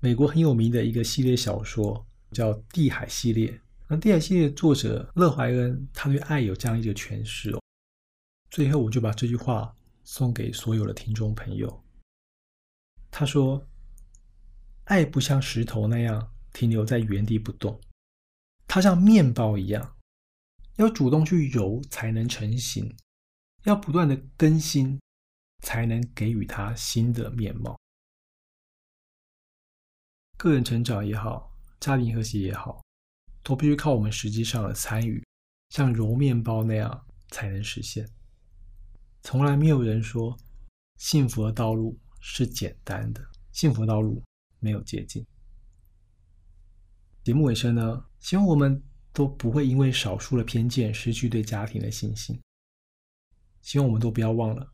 [0.00, 7.60] 美国很有名的一个系列小说叫《地海》系列，那《地海》系列作者乐怀恩他对爱有这样一个诠释哦。
[8.50, 9.74] 最后，我就把这句话
[10.04, 11.84] 送给所有的听众朋友。
[13.10, 13.66] 他说
[14.84, 17.80] ：“爱不像石头那样停留在原地不动。”
[18.68, 19.96] 它像面包一样，
[20.76, 22.94] 要主动去揉才能成型，
[23.64, 25.00] 要不断的更新，
[25.64, 27.78] 才能给予它新的面貌。
[30.36, 31.47] 个人成长也好，
[31.80, 32.82] 家庭和谐也好，
[33.42, 35.24] 都必须靠我们实际上的参与，
[35.70, 38.08] 像揉面包那样才能实现。
[39.22, 40.36] 从来没有人说
[40.96, 44.22] 幸福的道路是简单的，幸福的道路
[44.58, 45.24] 没有捷径。
[47.22, 52.40] 节目尾声呢，希望我们都不会因为少数的偏见失去对家庭的信心。
[53.60, 54.72] 希望我们都不要忘了，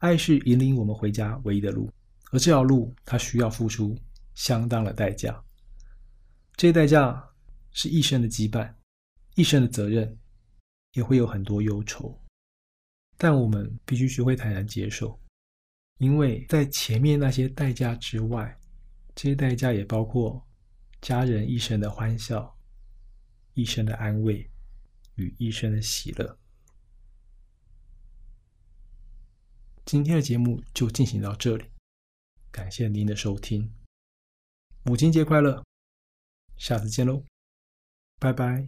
[0.00, 1.90] 爱是引领我们回家唯一的路，
[2.30, 3.96] 而这条路它需要付出
[4.34, 5.42] 相当的代价。
[6.56, 7.32] 这些代价
[7.72, 8.74] 是一生的羁绊，
[9.34, 10.18] 一生的责任，
[10.92, 12.18] 也会有很多忧愁。
[13.16, 15.20] 但我们必须学会坦然接受，
[15.98, 18.58] 因为在前面那些代价之外，
[19.14, 20.42] 这些代价也包括。
[21.02, 22.58] 家人一生的欢笑，
[23.52, 24.50] 一生的安慰
[25.16, 26.38] 与一生的喜乐。
[29.84, 31.66] 今天的节目就进行到这里，
[32.50, 33.70] 感谢您的收听。
[34.82, 35.62] 母亲节快乐，
[36.56, 37.22] 下次见喽，
[38.18, 38.64] 拜拜。